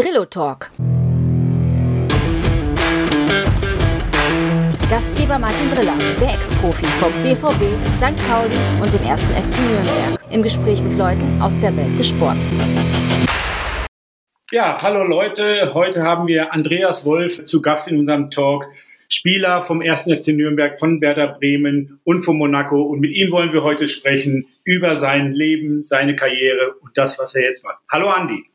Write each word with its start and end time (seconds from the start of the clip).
Drillo 0.00 0.24
Talk. 0.24 0.70
Gastgeber 4.88 5.38
Martin 5.38 5.68
Driller, 5.74 5.98
der 6.18 6.32
Ex-Profi 6.36 6.86
vom 6.86 7.12
BVB, 7.22 7.62
St. 7.96 8.16
Pauli 8.26 8.56
und 8.80 8.94
dem 8.94 9.06
ersten 9.06 9.30
FC 9.34 9.60
Nürnberg. 9.60 10.18
Im 10.30 10.42
Gespräch 10.42 10.82
mit 10.82 10.94
Leuten 10.96 11.42
aus 11.42 11.60
der 11.60 11.76
Welt 11.76 11.98
des 11.98 12.08
Sports. 12.08 12.50
Ja, 14.50 14.78
hallo 14.80 15.04
Leute. 15.04 15.74
Heute 15.74 16.02
haben 16.02 16.26
wir 16.28 16.54
Andreas 16.54 17.04
Wolf 17.04 17.44
zu 17.44 17.60
Gast 17.60 17.86
in 17.88 17.98
unserem 17.98 18.30
Talk. 18.30 18.64
Spieler 19.10 19.60
vom 19.60 19.82
1. 19.82 20.04
FC 20.04 20.28
Nürnberg, 20.28 20.78
von 20.78 21.02
Werder 21.02 21.36
Bremen 21.38 22.00
und 22.04 22.22
von 22.22 22.38
Monaco. 22.38 22.80
Und 22.80 23.00
mit 23.00 23.10
ihm 23.10 23.30
wollen 23.32 23.52
wir 23.52 23.64
heute 23.64 23.86
sprechen 23.86 24.46
über 24.64 24.96
sein 24.96 25.32
Leben, 25.32 25.84
seine 25.84 26.16
Karriere 26.16 26.76
und 26.80 26.96
das, 26.96 27.18
was 27.18 27.34
er 27.34 27.42
jetzt 27.42 27.62
macht. 27.64 27.80
Hallo 27.92 28.08
Andi. 28.08 28.46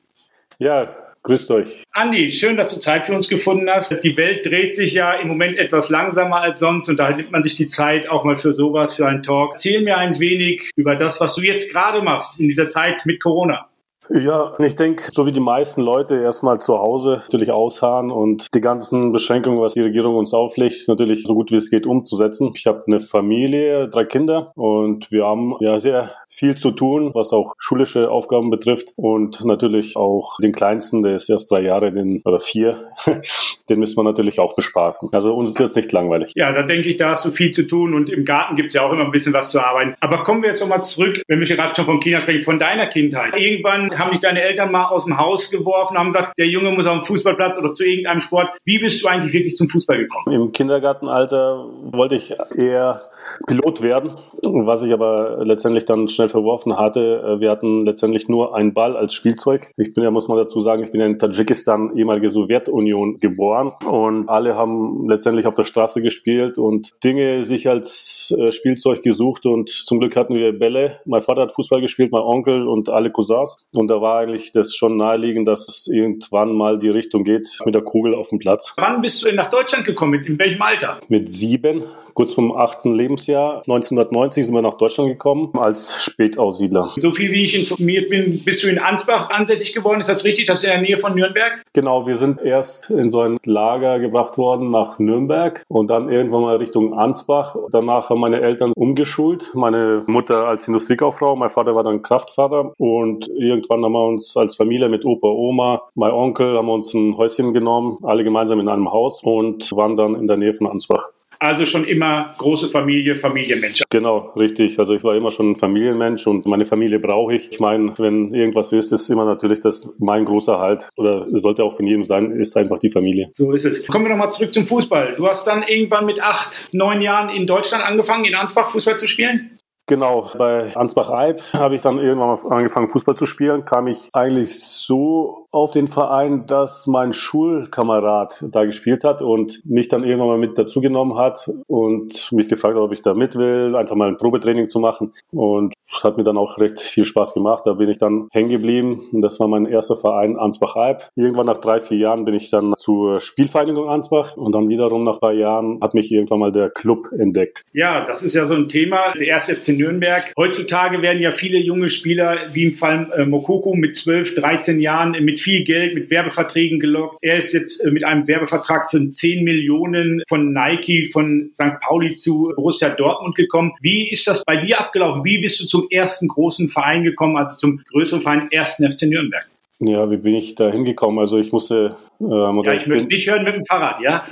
Ja, 0.58 1.05
grüßt 1.26 1.52
euch. 1.52 1.84
Andi, 1.92 2.32
schön, 2.32 2.56
dass 2.56 2.74
du 2.74 2.80
Zeit 2.80 3.06
für 3.06 3.14
uns 3.14 3.28
gefunden 3.28 3.70
hast. 3.70 3.92
Die 4.04 4.16
Welt 4.16 4.46
dreht 4.46 4.76
sich 4.76 4.94
ja 4.94 5.14
im 5.14 5.28
Moment 5.28 5.58
etwas 5.58 5.90
langsamer 5.90 6.42
als 6.42 6.60
sonst 6.60 6.88
und 6.88 6.98
da 6.98 7.10
nimmt 7.10 7.32
man 7.32 7.44
sich 7.44 7.56
die 7.56 7.66
Zeit 7.66 8.08
auch 8.08 8.24
mal 8.24 8.36
für 8.36 8.54
sowas, 8.54 8.94
für 8.94 9.08
einen 9.08 9.24
Talk. 9.24 9.52
Erzähl 9.54 9.84
mir 9.84 9.98
ein 9.98 10.20
wenig 10.20 10.70
über 10.76 10.96
das, 10.96 11.20
was 11.20 11.36
du 11.36 11.42
jetzt 11.42 11.72
gerade 11.72 12.02
machst 12.02 12.40
in 12.40 12.48
dieser 12.48 12.68
Zeit 12.68 13.06
mit 13.06 13.22
Corona. 13.22 13.68
Ja, 14.10 14.54
ich 14.60 14.76
denke, 14.76 15.10
so 15.14 15.26
wie 15.26 15.32
die 15.32 15.40
meisten 15.40 15.82
Leute 15.82 16.16
erstmal 16.22 16.60
zu 16.60 16.78
Hause 16.78 17.24
natürlich 17.24 17.52
ausharren 17.52 18.12
und 18.12 18.54
die 18.54 18.62
ganzen 18.62 19.12
Beschränkungen, 19.12 19.60
was 19.60 19.74
die 19.74 19.82
Regierung 19.82 20.16
uns 20.16 20.34
auflegt, 20.34 20.88
natürlich 20.88 21.24
so 21.24 21.34
gut 21.34 21.52
wie 21.52 21.56
es 21.56 21.70
geht 21.70 21.86
umzusetzen. 21.86 22.54
Ich 22.56 22.66
habe 22.68 22.84
eine 22.86 23.00
Familie, 23.00 23.90
drei 23.90 24.06
Kinder 24.06 24.52
und 24.56 25.12
wir 25.12 25.26
haben 25.26 25.56
ja 25.60 25.80
sehr 25.80 26.12
viel 26.30 26.56
zu 26.56 26.72
tun, 26.72 27.12
was 27.14 27.34
auch 27.34 27.56
schulische 27.58 28.12
Aufgaben 28.12 28.50
betrifft 28.50 28.94
und 28.96 29.44
natürlich 29.44 29.96
auch 29.96 30.38
den 30.42 30.52
Kleinsten, 30.52 31.02
der 31.02 31.16
ist 31.16 31.30
erst 31.30 31.50
drei 31.50 31.62
Jahre, 31.62 31.92
den, 31.92 32.22
oder 32.26 32.40
vier, 32.40 32.90
den 33.70 33.80
müssen 33.80 33.98
wir 33.98 34.04
natürlich 34.04 34.40
auch 34.40 34.56
bespaßen. 34.56 35.10
Also 35.14 35.34
uns 35.34 35.58
wird 35.58 35.70
es 35.70 35.76
nicht 35.76 35.92
langweilig. 35.92 36.32
Ja, 36.36 36.52
da 36.52 36.64
denke 36.64 36.90
ich, 36.90 36.98
da 36.98 37.12
hast 37.12 37.26
du 37.26 37.32
viel 37.32 37.52
zu 37.52 37.64
tun 37.64 37.94
und 37.94 38.10
im 38.10 38.26
Garten 38.26 38.56
gibt 38.56 38.68
es 38.68 38.74
ja 38.74 38.84
auch 38.84 38.92
immer 38.92 39.06
ein 39.06 39.12
bisschen 39.12 39.34
was 39.34 39.50
zu 39.50 39.60
arbeiten. 39.60 39.96
Aber 40.00 40.24
kommen 40.24 40.42
wir 40.42 40.50
jetzt 40.50 40.62
nochmal 40.62 40.84
zurück, 40.84 41.22
wenn 41.28 41.40
wir 41.40 41.48
gerade 41.48 41.76
schon 41.76 41.86
von 41.86 42.00
China 42.00 42.22
sprechen, 42.22 42.44
von 42.44 42.60
deiner 42.60 42.88
Kindheit. 42.88 43.36
Irgendwann 43.38 43.95
haben 43.98 44.12
dich 44.12 44.20
deine 44.20 44.42
Eltern 44.42 44.72
mal 44.72 44.86
aus 44.86 45.06
dem 45.06 45.18
Haus 45.18 45.50
geworfen, 45.50 45.98
haben 45.98 46.14
gesagt, 46.14 46.34
der 46.38 46.48
Junge 46.48 46.72
muss 46.72 46.86
auf 46.86 47.00
den 47.00 47.04
Fußballplatz 47.04 47.58
oder 47.58 47.74
zu 47.74 47.86
irgendeinem 47.86 48.22
Sport. 48.22 48.50
Wie 48.64 48.80
bist 48.80 49.04
du 49.04 49.08
eigentlich 49.08 49.34
wirklich 49.34 49.56
zum 49.56 49.70
Fußball 49.70 49.98
gekommen? 49.98 50.36
Im 50.36 50.52
Kindergartenalter 50.52 51.66
wollte 51.92 52.16
ich 52.16 52.36
eher 52.58 53.00
Pilot 53.48 53.82
werden, 53.82 54.12
was 54.44 54.84
ich 54.84 54.94
aber 54.94 55.44
letztendlich 55.44 55.86
dann 55.86 56.08
schnell 56.08 56.30
verworfen 56.30 56.78
hatte. 56.78 57.38
Wir 57.40 57.50
hatten 57.50 57.86
letztendlich 57.86 58.28
nur 58.28 58.56
einen 58.56 58.74
Ball 58.74 58.96
als 58.96 59.14
Spielzeug. 59.14 59.72
Ich 59.78 59.94
bin 59.94 60.04
ja, 60.04 60.12
muss 60.12 60.28
man 60.28 60.38
dazu 60.38 60.60
sagen, 60.60 60.84
ich 60.84 60.92
bin 60.92 61.02
in 61.02 61.20
Tadschikistan, 61.20 61.96
ehemalige 61.96 62.30
Sowjetunion, 62.30 63.18
geboren 63.18 63.74
und 63.86 64.30
alle 64.30 64.56
haben 64.56 65.08
letztendlich 65.10 65.48
auf 65.48 65.56
der 65.56 65.64
Straße 65.64 66.02
gespielt 66.02 66.58
und 66.58 66.94
Dinge 67.04 67.44
sich 67.44 67.70
als 67.70 68.36
äh, 68.38 68.52
Spielzeug 68.52 69.02
gesucht 69.02 69.46
und 69.46 69.70
zum 69.70 70.00
Glück 70.00 70.16
hatten 70.16 70.36
wir 70.36 70.58
Bälle. 70.58 71.00
Mein 71.06 71.22
Vater 71.22 71.42
hat 71.42 71.52
Fußball 71.52 71.82
gespielt, 71.82 72.12
mein 72.12 72.22
Onkel 72.22 72.68
und 72.68 72.90
alle 72.90 73.12
Cousins 73.12 73.66
und 73.74 73.85
und 73.86 73.90
da 73.90 74.02
war 74.02 74.18
eigentlich 74.18 74.52
das 74.52 74.76
schon 74.76 74.98
naheliegend, 74.98 75.48
dass 75.48 75.68
es 75.68 75.86
irgendwann 75.86 76.56
mal 76.56 76.80
die 76.80 76.90
Richtung 76.90 77.24
geht 77.24 77.48
mit 77.66 77.76
der 77.76 77.84
Kugel 77.84 78.16
auf 78.16 78.30
dem 78.30 78.40
Platz. 78.40 78.74
Wann 78.78 79.00
bist 79.00 79.22
du 79.22 79.28
denn 79.28 79.36
nach 79.36 79.52
Deutschland 79.52 79.86
gekommen? 79.86 80.26
In 80.26 80.40
welchem 80.40 80.60
Alter? 80.60 81.00
Mit 81.08 81.30
sieben 81.30 81.84
kurz 82.16 82.34
vom 82.34 82.56
achten 82.56 82.96
Lebensjahr 82.96 83.58
1990 83.68 84.46
sind 84.46 84.56
wir 84.56 84.62
nach 84.62 84.76
Deutschland 84.76 85.10
gekommen 85.10 85.52
als 85.54 86.02
Spätaussiedler. 86.02 86.94
So 86.96 87.12
viel 87.12 87.32
wie 87.32 87.44
ich 87.44 87.54
informiert 87.54 88.10
bin, 88.10 88.42
bist 88.44 88.64
du 88.64 88.68
in 88.68 88.80
Ansbach 88.80 89.30
ansässig 89.30 89.74
geworden. 89.74 90.00
Ist 90.00 90.08
das 90.08 90.24
richtig? 90.24 90.46
Das 90.46 90.60
ist 90.60 90.64
in 90.64 90.70
der 90.70 90.82
Nähe 90.82 90.98
von 90.98 91.14
Nürnberg? 91.14 91.62
Genau, 91.74 92.08
wir 92.08 92.16
sind 92.16 92.42
erst 92.42 92.90
in 92.90 93.10
so 93.10 93.20
ein 93.20 93.38
Lager 93.44 94.00
gebracht 94.00 94.38
worden 94.38 94.72
nach 94.72 94.98
Nürnberg 94.98 95.64
und 95.68 95.90
dann 95.90 96.10
irgendwann 96.10 96.42
mal 96.42 96.56
Richtung 96.56 96.94
Ansbach. 96.94 97.58
Danach 97.72 98.10
haben 98.10 98.22
meine 98.22 98.42
Eltern 98.42 98.72
umgeschult. 98.76 99.52
Meine 99.54 100.04
Mutter 100.08 100.48
als 100.48 100.68
Industriekauffrau, 100.68 101.36
mein 101.36 101.50
Vater 101.50 101.76
war 101.76 101.84
dann 101.84 102.02
Kraftfahrer 102.02 102.74
und 102.78 103.28
irgendwann 103.28 103.75
haben 103.84 103.94
wir 103.94 104.08
uns 104.08 104.36
als 104.38 104.56
Familie 104.56 104.90
mit 104.90 105.06
Opa, 105.06 105.28
Oma, 105.28 105.82
mein 105.96 106.12
Onkel 106.12 106.58
haben 106.58 106.68
wir 106.68 106.74
uns 106.74 106.94
ein 106.94 107.18
Häuschen 107.18 107.54
genommen, 107.54 107.98
alle 108.04 108.24
gemeinsam 108.24 108.60
in 108.60 108.70
einem 108.70 108.92
Haus 108.92 109.24
und 109.24 109.72
waren 109.76 109.96
dann 109.96 110.16
in 110.16 110.28
der 110.28 110.38
Nähe 110.38 110.54
von 110.54 110.68
Ansbach. 110.68 111.10
Also 111.40 111.66
schon 111.66 111.86
immer 111.86 112.34
große 112.38 112.70
Familie, 112.70 113.16
Familienmensch. 113.16 113.84
Genau, 113.90 114.34
richtig. 114.38 114.80
Also 114.80 114.94
ich 114.94 115.04
war 115.04 115.16
immer 115.16 115.32
schon 115.32 115.52
ein 115.52 115.56
Familienmensch 115.56 116.26
und 116.28 116.46
meine 116.46 116.66
Familie 116.66 117.00
brauche 117.00 117.36
ich. 117.36 117.52
Ich 117.52 117.60
meine, 117.60 117.94
wenn 117.98 118.34
irgendwas 118.34 118.72
ist, 118.72 118.92
ist 118.92 119.10
immer 119.10 119.26
natürlich 119.26 119.60
das 119.60 119.94
mein 120.00 120.26
großer 120.26 120.60
Halt 120.60 120.90
oder 120.98 121.26
es 121.26 121.42
sollte 121.42 121.64
auch 121.64 121.76
von 121.76 121.86
jedem 121.86 122.06
sein, 122.06 122.32
ist 122.32 122.56
einfach 122.58 122.80
die 122.80 122.90
Familie. 122.90 123.32
So 123.34 123.52
ist 123.52 123.66
es. 123.66 123.86
Kommen 123.86 124.06
wir 124.06 124.12
nochmal 124.12 124.32
zurück 124.32 124.54
zum 124.54 124.66
Fußball. 124.66 125.16
Du 125.18 125.28
hast 125.28 125.46
dann 125.48 125.64
irgendwann 125.64 126.06
mit 126.06 126.22
acht, 126.22 126.70
neun 126.72 127.02
Jahren 127.02 127.30
in 127.30 127.48
Deutschland 127.48 127.84
angefangen, 127.84 128.26
in 128.26 128.36
Ansbach 128.36 128.70
Fußball 128.70 128.98
zu 128.98 129.08
spielen? 129.08 129.55
Genau, 129.88 130.32
bei 130.36 130.76
Ansbach-Eib 130.76 131.42
habe 131.54 131.76
ich 131.76 131.82
dann 131.82 132.00
irgendwann 132.00 132.30
mal 132.30 132.58
angefangen, 132.58 132.90
Fußball 132.90 133.16
zu 133.16 133.28
spielen. 133.28 133.66
Kam 133.66 133.86
ich 133.86 134.10
eigentlich 134.14 134.60
so 134.60 135.46
auf 135.52 135.70
den 135.70 135.88
Verein, 135.88 136.48
dass 136.48 136.88
mein 136.88 137.14
Schulkamerad 137.14 138.44
da 138.50 138.66
gespielt 138.66 139.04
hat 139.04 139.22
und 139.22 139.64
mich 139.64 139.88
dann 139.88 140.04
irgendwann 140.04 140.30
mal 140.30 140.38
mit 140.40 140.58
dazugenommen 140.58 141.20
hat 141.20 141.52
und 141.68 142.32
mich 142.32 142.48
gefragt 142.48 142.76
hat, 142.76 142.82
ob 142.82 142.94
ich 142.94 143.04
da 143.04 143.14
mit 143.14 143.36
will, 143.36 143.76
einfach 143.76 143.96
mal 143.96 144.08
ein 144.08 144.18
Probetraining 144.18 144.70
zu 144.70 144.80
machen. 144.80 145.14
Und 145.32 145.76
hat 146.04 146.18
mir 146.18 146.24
dann 146.24 146.38
auch 146.38 146.58
recht 146.58 146.80
viel 146.80 147.06
Spaß 147.06 147.34
gemacht. 147.34 147.64
Da 147.66 147.74
bin 147.74 147.90
ich 147.90 147.98
dann 147.98 148.28
hängen 148.32 148.50
geblieben 148.50 149.02
und 149.12 149.22
das 149.22 149.40
war 149.40 149.48
mein 149.48 149.66
erster 149.66 149.98
Verein 149.98 150.38
Ansbach-Eib. 150.38 151.10
Irgendwann 151.16 151.46
nach 151.46 151.58
drei, 151.58 151.80
vier 151.80 151.98
Jahren 151.98 152.26
bin 152.26 152.36
ich 152.36 152.50
dann 152.50 152.74
zur 152.78 153.20
Spielvereinigung 153.20 153.90
Ansbach 153.90 154.36
und 154.38 154.54
dann 154.54 154.70
wiederum 154.70 155.04
nach 155.04 155.20
paar 155.20 155.34
Jahren 155.34 155.80
hat 155.82 155.94
mich 155.94 156.12
irgendwann 156.12 156.40
mal 156.40 156.52
der 156.52 156.70
Club 156.70 157.10
entdeckt. 157.18 157.64
Ja, 157.74 158.06
das 158.06 158.24
ist 158.24 158.34
ja 158.34 158.46
so 158.46 158.54
ein 158.54 158.70
Thema. 158.70 159.14
Der 159.14 159.28
erste 159.28 159.56
FC 159.56 159.70
Nürnberg. 159.70 160.34
Heutzutage 160.38 161.02
werden 161.02 161.22
ja 161.22 161.32
viele 161.32 161.58
junge 161.58 161.90
Spieler, 161.90 162.54
wie 162.54 162.66
im 162.66 162.74
Fall 162.74 163.12
äh, 163.16 163.26
Mokoko, 163.26 163.76
mit 163.76 163.96
12, 163.96 164.36
13 164.36 164.80
Jahren 164.80 165.12
mit 165.24 165.40
viel 165.40 165.64
Geld, 165.64 165.96
mit 165.96 166.10
Werbeverträgen 166.10 166.80
gelockt. 166.80 167.18
Er 167.22 167.38
ist 167.38 167.54
jetzt 167.54 167.80
äh, 167.80 167.92
mit 167.92 168.04
einem 168.04 168.28
Werbevertrag 168.28 168.92
von 168.92 169.12
10 169.12 169.44
Millionen 169.44 170.24
von 170.28 170.54
Nike, 170.54 171.10
von 171.12 171.52
St. 171.54 171.80
Pauli 171.82 172.16
zu 172.16 172.52
Borussia 172.56 172.90
Dortmund 172.90 173.36
gekommen. 173.36 173.74
Wie 173.82 174.10
ist 174.12 174.28
das 174.28 174.44
bei 174.46 174.58
dir 174.58 174.80
abgelaufen? 174.80 175.24
Wie 175.24 175.40
bist 175.40 175.60
du 175.60 175.66
zum 175.66 175.85
ersten 175.90 176.28
großen 176.28 176.70
Verein 176.70 177.04
gekommen, 177.04 177.38
also 177.38 177.56
zum 177.56 177.84
größeren 177.92 178.22
Verein, 178.22 178.48
ersten 178.52 178.90
FC 178.90 179.04
Nürnberg? 179.04 179.46
Ja, 179.80 180.10
wie 180.10 180.16
bin 180.16 180.34
ich 180.36 180.56
da 180.56 180.72
hingekommen? 180.72 181.20
Also 181.20 181.38
ich 181.38 181.52
musste. 181.52 181.98
Ähm, 182.22 182.62
ja, 182.64 182.72
ich, 182.72 182.84
ich 182.84 182.88
möchte 182.88 183.08
nicht 183.08 183.30
hören 183.30 183.44
mit 183.44 183.56
dem 183.56 183.66
Fahrrad, 183.66 184.00
ja? 184.00 184.24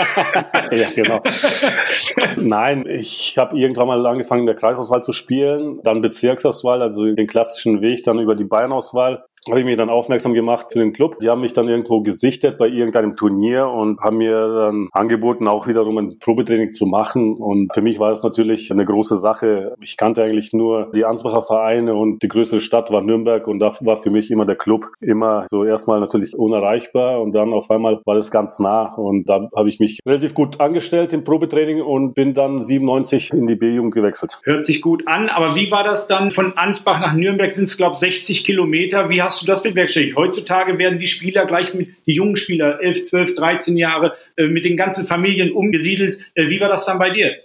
ja, 0.70 0.90
genau. 0.94 1.20
Nein, 2.36 2.86
ich 2.88 3.36
habe 3.36 3.58
irgendwann 3.58 3.86
mal 3.86 4.06
angefangen, 4.06 4.40
in 4.40 4.46
der 4.46 4.54
Kreisauswahl 4.54 5.02
zu 5.02 5.12
spielen, 5.12 5.80
dann 5.84 6.00
Bezirksauswahl, 6.00 6.80
also 6.80 7.04
den 7.04 7.26
klassischen 7.26 7.82
Weg, 7.82 8.02
dann 8.04 8.18
über 8.18 8.34
die 8.34 8.44
Bayernauswahl 8.44 9.24
habe 9.48 9.60
ich 9.60 9.66
mich 9.66 9.76
dann 9.76 9.90
aufmerksam 9.90 10.34
gemacht 10.34 10.68
für 10.72 10.78
den 10.78 10.92
Club. 10.92 11.18
Die 11.20 11.28
haben 11.28 11.40
mich 11.40 11.52
dann 11.52 11.68
irgendwo 11.68 12.02
gesichtet 12.02 12.58
bei 12.58 12.68
irgendeinem 12.68 13.16
Turnier 13.16 13.68
und 13.68 14.00
haben 14.00 14.18
mir 14.18 14.48
dann 14.48 14.88
angeboten, 14.92 15.48
auch 15.48 15.66
wiederum 15.66 15.98
ein 15.98 16.18
Probetraining 16.18 16.72
zu 16.72 16.86
machen. 16.86 17.36
Und 17.36 17.72
für 17.72 17.82
mich 17.82 17.98
war 17.98 18.10
es 18.10 18.22
natürlich 18.22 18.70
eine 18.70 18.84
große 18.84 19.16
Sache. 19.16 19.74
Ich 19.80 19.96
kannte 19.96 20.22
eigentlich 20.22 20.52
nur 20.52 20.90
die 20.94 21.04
Ansbacher 21.04 21.42
Vereine 21.42 21.94
und 21.94 22.22
die 22.22 22.28
größere 22.28 22.60
Stadt 22.60 22.90
war 22.90 23.02
Nürnberg 23.02 23.46
und 23.46 23.58
da 23.58 23.72
war 23.80 23.96
für 23.96 24.10
mich 24.10 24.30
immer 24.30 24.46
der 24.46 24.56
Club 24.56 24.86
immer 25.00 25.46
so 25.50 25.64
erstmal 25.64 26.00
natürlich 26.00 26.36
unerreichbar 26.36 27.20
und 27.20 27.34
dann 27.34 27.52
auf 27.52 27.70
einmal 27.70 28.00
war 28.04 28.16
es 28.16 28.30
ganz 28.30 28.58
nah 28.58 28.94
und 28.94 29.28
da 29.28 29.48
habe 29.54 29.68
ich 29.68 29.78
mich 29.78 30.00
relativ 30.06 30.34
gut 30.34 30.60
angestellt 30.60 31.12
im 31.12 31.24
Probetraining 31.24 31.80
und 31.80 32.14
bin 32.14 32.34
dann 32.34 32.62
97 32.62 33.32
in 33.32 33.46
die 33.46 33.56
B-Jugend 33.56 33.94
gewechselt. 33.94 34.40
Hört 34.44 34.64
sich 34.64 34.82
gut 34.82 35.02
an, 35.06 35.28
aber 35.28 35.54
wie 35.54 35.70
war 35.70 35.84
das 35.84 36.06
dann 36.06 36.30
von 36.30 36.56
Ansbach 36.56 37.00
nach 37.00 37.14
Nürnberg 37.14 37.52
sind 37.52 37.64
es 37.64 37.76
glaube 37.76 37.94
ich 37.94 38.00
60 38.00 38.44
Kilometer. 38.44 39.08
Wie 39.08 39.22
hast 39.22 39.27
hast 39.28 39.42
du 39.42 39.46
das 39.46 39.62
bewerkstelligt? 39.62 40.16
Heutzutage 40.16 40.78
werden 40.78 40.98
die 40.98 41.06
Spieler 41.06 41.44
gleich 41.44 41.74
mit, 41.74 41.90
die 42.06 42.14
jungen 42.14 42.36
Spieler, 42.36 42.80
11, 42.80 43.02
12, 43.02 43.34
13 43.34 43.76
Jahre, 43.76 44.16
äh, 44.36 44.46
mit 44.46 44.64
den 44.64 44.74
ganzen 44.74 45.06
Familien 45.06 45.52
umgesiedelt. 45.52 46.18
Äh, 46.34 46.48
wie 46.48 46.58
war 46.62 46.70
das 46.70 46.86
dann 46.86 46.98
bei 46.98 47.10
dir? 47.10 47.36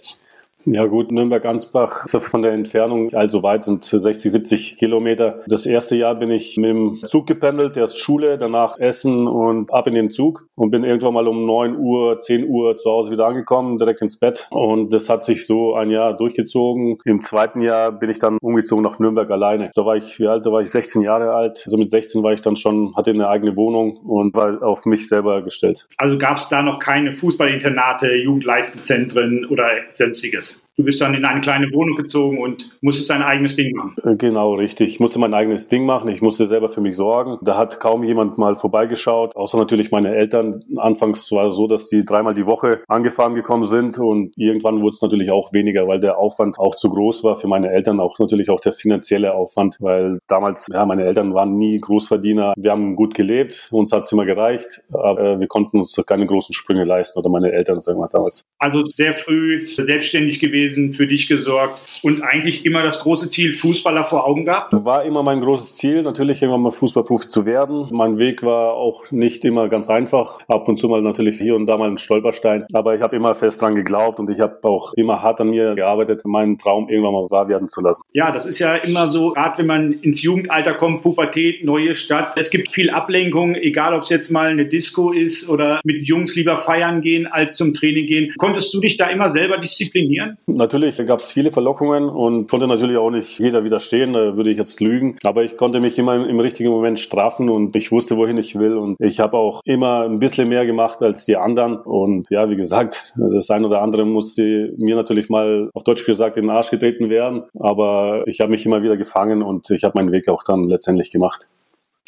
Ja 0.66 0.86
gut, 0.86 1.12
Nürnberg-Ansbach 1.12 2.08
von 2.08 2.40
der 2.40 2.52
Entfernung 2.52 3.12
allzu 3.12 3.42
weit 3.42 3.64
sind 3.64 3.84
60, 3.84 4.32
70 4.32 4.76
Kilometer. 4.78 5.42
Das 5.46 5.66
erste 5.66 5.94
Jahr 5.94 6.14
bin 6.14 6.30
ich 6.30 6.56
mit 6.56 6.70
dem 6.70 6.94
Zug 7.04 7.26
gependelt, 7.26 7.76
erst 7.76 7.98
Schule, 7.98 8.38
danach 8.38 8.78
Essen 8.78 9.26
und 9.26 9.72
ab 9.72 9.86
in 9.86 9.94
den 9.94 10.08
Zug 10.08 10.48
und 10.54 10.70
bin 10.70 10.82
irgendwann 10.82 11.12
mal 11.12 11.28
um 11.28 11.44
9 11.44 11.76
Uhr, 11.76 12.18
10 12.18 12.48
Uhr 12.48 12.78
zu 12.78 12.90
Hause 12.90 13.12
wieder 13.12 13.26
angekommen, 13.26 13.78
direkt 13.78 14.00
ins 14.00 14.18
Bett 14.18 14.46
und 14.50 14.92
das 14.92 15.10
hat 15.10 15.22
sich 15.22 15.46
so 15.46 15.74
ein 15.74 15.90
Jahr 15.90 16.16
durchgezogen. 16.16 16.98
Im 17.04 17.20
zweiten 17.20 17.60
Jahr 17.60 17.92
bin 17.92 18.08
ich 18.08 18.18
dann 18.18 18.38
umgezogen 18.40 18.82
nach 18.82 18.98
Nürnberg 18.98 19.30
alleine. 19.30 19.70
Da 19.74 19.84
war 19.84 19.96
ich, 19.96 20.18
wie 20.18 20.26
alt, 20.26 20.46
da 20.46 20.52
war 20.52 20.62
ich 20.62 20.70
16 20.70 21.02
Jahre 21.02 21.34
alt. 21.34 21.62
Also 21.66 21.76
mit 21.76 21.90
16 21.90 22.22
war 22.22 22.32
ich 22.32 22.40
dann 22.40 22.56
schon, 22.56 22.96
hatte 22.96 23.10
eine 23.10 23.28
eigene 23.28 23.56
Wohnung 23.56 23.98
und 23.98 24.34
war 24.34 24.62
auf 24.62 24.86
mich 24.86 25.08
selber 25.08 25.42
gestellt. 25.42 25.86
Also 25.98 26.16
gab 26.16 26.38
es 26.38 26.48
da 26.48 26.62
noch 26.62 26.78
keine 26.78 27.12
Fußballinternate, 27.12 28.14
Jugendleistenzentren 28.14 29.46
oder 29.46 29.68
sonstiges? 29.90 30.53
Du 30.76 30.82
bist 30.82 31.00
dann 31.00 31.14
in 31.14 31.24
eine 31.24 31.40
kleine 31.40 31.72
Wohnung 31.72 31.96
gezogen 31.96 32.38
und 32.38 32.70
musstest 32.80 33.10
dein 33.10 33.22
eigenes 33.22 33.54
Ding 33.54 33.74
machen. 33.76 33.94
Äh, 34.02 34.16
genau, 34.16 34.54
richtig. 34.54 34.88
Ich 34.88 35.00
musste 35.00 35.18
mein 35.20 35.32
eigenes 35.32 35.68
Ding 35.68 35.86
machen. 35.86 36.08
Ich 36.08 36.20
musste 36.20 36.46
selber 36.46 36.68
für 36.68 36.80
mich 36.80 36.96
sorgen. 36.96 37.38
Da 37.42 37.56
hat 37.56 37.78
kaum 37.78 38.02
jemand 38.02 38.38
mal 38.38 38.56
vorbeigeschaut, 38.56 39.36
außer 39.36 39.56
natürlich 39.56 39.92
meine 39.92 40.14
Eltern. 40.14 40.64
Anfangs 40.76 41.30
war 41.30 41.46
es 41.46 41.54
so, 41.54 41.68
dass 41.68 41.88
die 41.88 42.04
dreimal 42.04 42.34
die 42.34 42.46
Woche 42.46 42.82
angefahren 42.88 43.34
gekommen 43.34 43.64
sind 43.64 43.98
und 43.98 44.32
irgendwann 44.36 44.80
wurde 44.80 44.94
es 44.94 45.02
natürlich 45.02 45.30
auch 45.30 45.52
weniger, 45.52 45.86
weil 45.86 46.00
der 46.00 46.18
Aufwand 46.18 46.58
auch 46.58 46.74
zu 46.74 46.90
groß 46.90 47.22
war 47.22 47.36
für 47.36 47.46
meine 47.46 47.70
Eltern, 47.70 48.00
auch 48.00 48.18
natürlich 48.18 48.50
auch 48.50 48.60
der 48.60 48.72
finanzielle 48.72 49.34
Aufwand, 49.34 49.76
weil 49.80 50.18
damals, 50.26 50.66
ja, 50.72 50.84
meine 50.86 51.04
Eltern 51.04 51.34
waren 51.34 51.56
nie 51.56 51.78
Großverdiener. 51.78 52.54
Wir 52.56 52.72
haben 52.72 52.96
gut 52.96 53.14
gelebt, 53.14 53.68
uns 53.70 53.92
hat 53.92 54.02
es 54.04 54.12
immer 54.12 54.24
gereicht, 54.24 54.82
aber 54.92 55.38
wir 55.38 55.46
konnten 55.46 55.78
uns 55.78 55.94
keine 56.06 56.26
großen 56.26 56.52
Sprünge 56.52 56.84
leisten 56.84 57.18
oder 57.18 57.30
meine 57.30 57.52
Eltern, 57.52 57.80
sagen 57.80 58.00
wir 58.00 58.08
damals. 58.08 58.42
Also 58.58 58.84
sehr 58.84 59.14
früh 59.14 59.68
selbstständig 59.76 60.40
gewesen, 60.40 60.63
für 60.68 61.06
dich 61.06 61.28
gesorgt 61.28 61.82
und 62.02 62.22
eigentlich 62.22 62.64
immer 62.64 62.82
das 62.82 63.00
große 63.00 63.28
Ziel 63.30 63.52
Fußballer 63.52 64.04
vor 64.04 64.26
Augen 64.26 64.44
gehabt? 64.44 64.72
War 64.72 65.04
immer 65.04 65.22
mein 65.22 65.40
großes 65.40 65.76
Ziel, 65.76 66.02
natürlich 66.02 66.42
irgendwann 66.42 66.62
mal 66.62 66.70
Fußballprofi 66.70 67.28
zu 67.28 67.46
werden. 67.46 67.88
Mein 67.90 68.18
Weg 68.18 68.42
war 68.42 68.74
auch 68.74 69.10
nicht 69.10 69.44
immer 69.44 69.68
ganz 69.68 69.90
einfach. 69.90 70.40
Ab 70.48 70.68
und 70.68 70.76
zu 70.76 70.88
mal 70.88 71.02
natürlich 71.02 71.38
hier 71.38 71.54
und 71.54 71.66
da 71.66 71.76
mal 71.76 71.90
ein 71.90 71.98
Stolperstein. 71.98 72.66
Aber 72.72 72.94
ich 72.94 73.02
habe 73.02 73.16
immer 73.16 73.34
fest 73.34 73.60
dran 73.60 73.74
geglaubt 73.74 74.18
und 74.18 74.30
ich 74.30 74.40
habe 74.40 74.58
auch 74.62 74.92
immer 74.94 75.22
hart 75.22 75.40
an 75.40 75.50
mir 75.50 75.74
gearbeitet, 75.74 76.22
meinen 76.24 76.58
Traum 76.58 76.88
irgendwann 76.88 77.12
mal 77.12 77.30
wahr 77.30 77.48
werden 77.48 77.68
zu 77.68 77.80
lassen. 77.80 78.02
Ja, 78.12 78.32
das 78.32 78.46
ist 78.46 78.58
ja 78.58 78.74
immer 78.76 79.08
so, 79.08 79.32
gerade 79.32 79.58
wenn 79.58 79.66
man 79.66 79.92
ins 79.92 80.22
Jugendalter 80.22 80.74
kommt, 80.74 81.02
Pubertät, 81.02 81.64
neue 81.64 81.94
Stadt. 81.94 82.36
Es 82.36 82.50
gibt 82.50 82.72
viel 82.72 82.90
Ablenkung, 82.90 83.54
egal 83.54 83.94
ob 83.94 84.02
es 84.02 84.08
jetzt 84.08 84.30
mal 84.30 84.48
eine 84.48 84.66
Disco 84.66 85.12
ist 85.12 85.48
oder 85.48 85.80
mit 85.84 86.02
Jungs 86.02 86.34
lieber 86.34 86.56
feiern 86.56 87.00
gehen 87.00 87.26
als 87.26 87.56
zum 87.56 87.74
Training 87.74 88.06
gehen. 88.06 88.32
Konntest 88.38 88.72
du 88.74 88.80
dich 88.80 88.96
da 88.96 89.06
immer 89.06 89.30
selber 89.30 89.58
disziplinieren? 89.58 90.38
Natürlich 90.54 91.04
gab 91.04 91.18
es 91.18 91.32
viele 91.32 91.50
Verlockungen 91.50 92.08
und 92.08 92.48
konnte 92.48 92.68
natürlich 92.68 92.96
auch 92.96 93.10
nicht 93.10 93.40
jeder 93.40 93.64
widerstehen, 93.64 94.12
da 94.12 94.36
würde 94.36 94.50
ich 94.50 94.56
jetzt 94.56 94.80
lügen. 94.80 95.18
Aber 95.24 95.42
ich 95.42 95.56
konnte 95.56 95.80
mich 95.80 95.98
immer 95.98 96.28
im 96.28 96.38
richtigen 96.38 96.70
Moment 96.70 97.00
straffen 97.00 97.48
und 97.48 97.74
ich 97.74 97.90
wusste, 97.90 98.16
wohin 98.16 98.38
ich 98.38 98.56
will. 98.56 98.76
Und 98.76 98.96
ich 99.00 99.18
habe 99.18 99.36
auch 99.36 99.60
immer 99.64 100.02
ein 100.04 100.20
bisschen 100.20 100.48
mehr 100.48 100.64
gemacht 100.64 101.02
als 101.02 101.24
die 101.24 101.36
anderen. 101.36 101.76
Und 101.78 102.28
ja, 102.30 102.48
wie 102.50 102.56
gesagt, 102.56 103.14
das 103.16 103.50
ein 103.50 103.64
oder 103.64 103.82
andere 103.82 104.04
musste 104.04 104.72
mir 104.76 104.94
natürlich 104.94 105.28
mal 105.28 105.70
auf 105.74 105.82
Deutsch 105.82 106.06
gesagt 106.06 106.36
in 106.36 106.44
den 106.44 106.50
Arsch 106.50 106.70
getreten 106.70 107.10
werden. 107.10 107.42
Aber 107.58 108.22
ich 108.26 108.40
habe 108.40 108.52
mich 108.52 108.64
immer 108.64 108.82
wieder 108.84 108.96
gefangen 108.96 109.42
und 109.42 109.70
ich 109.70 109.82
habe 109.82 109.98
meinen 109.98 110.12
Weg 110.12 110.28
auch 110.28 110.44
dann 110.44 110.68
letztendlich 110.68 111.10
gemacht. 111.10 111.48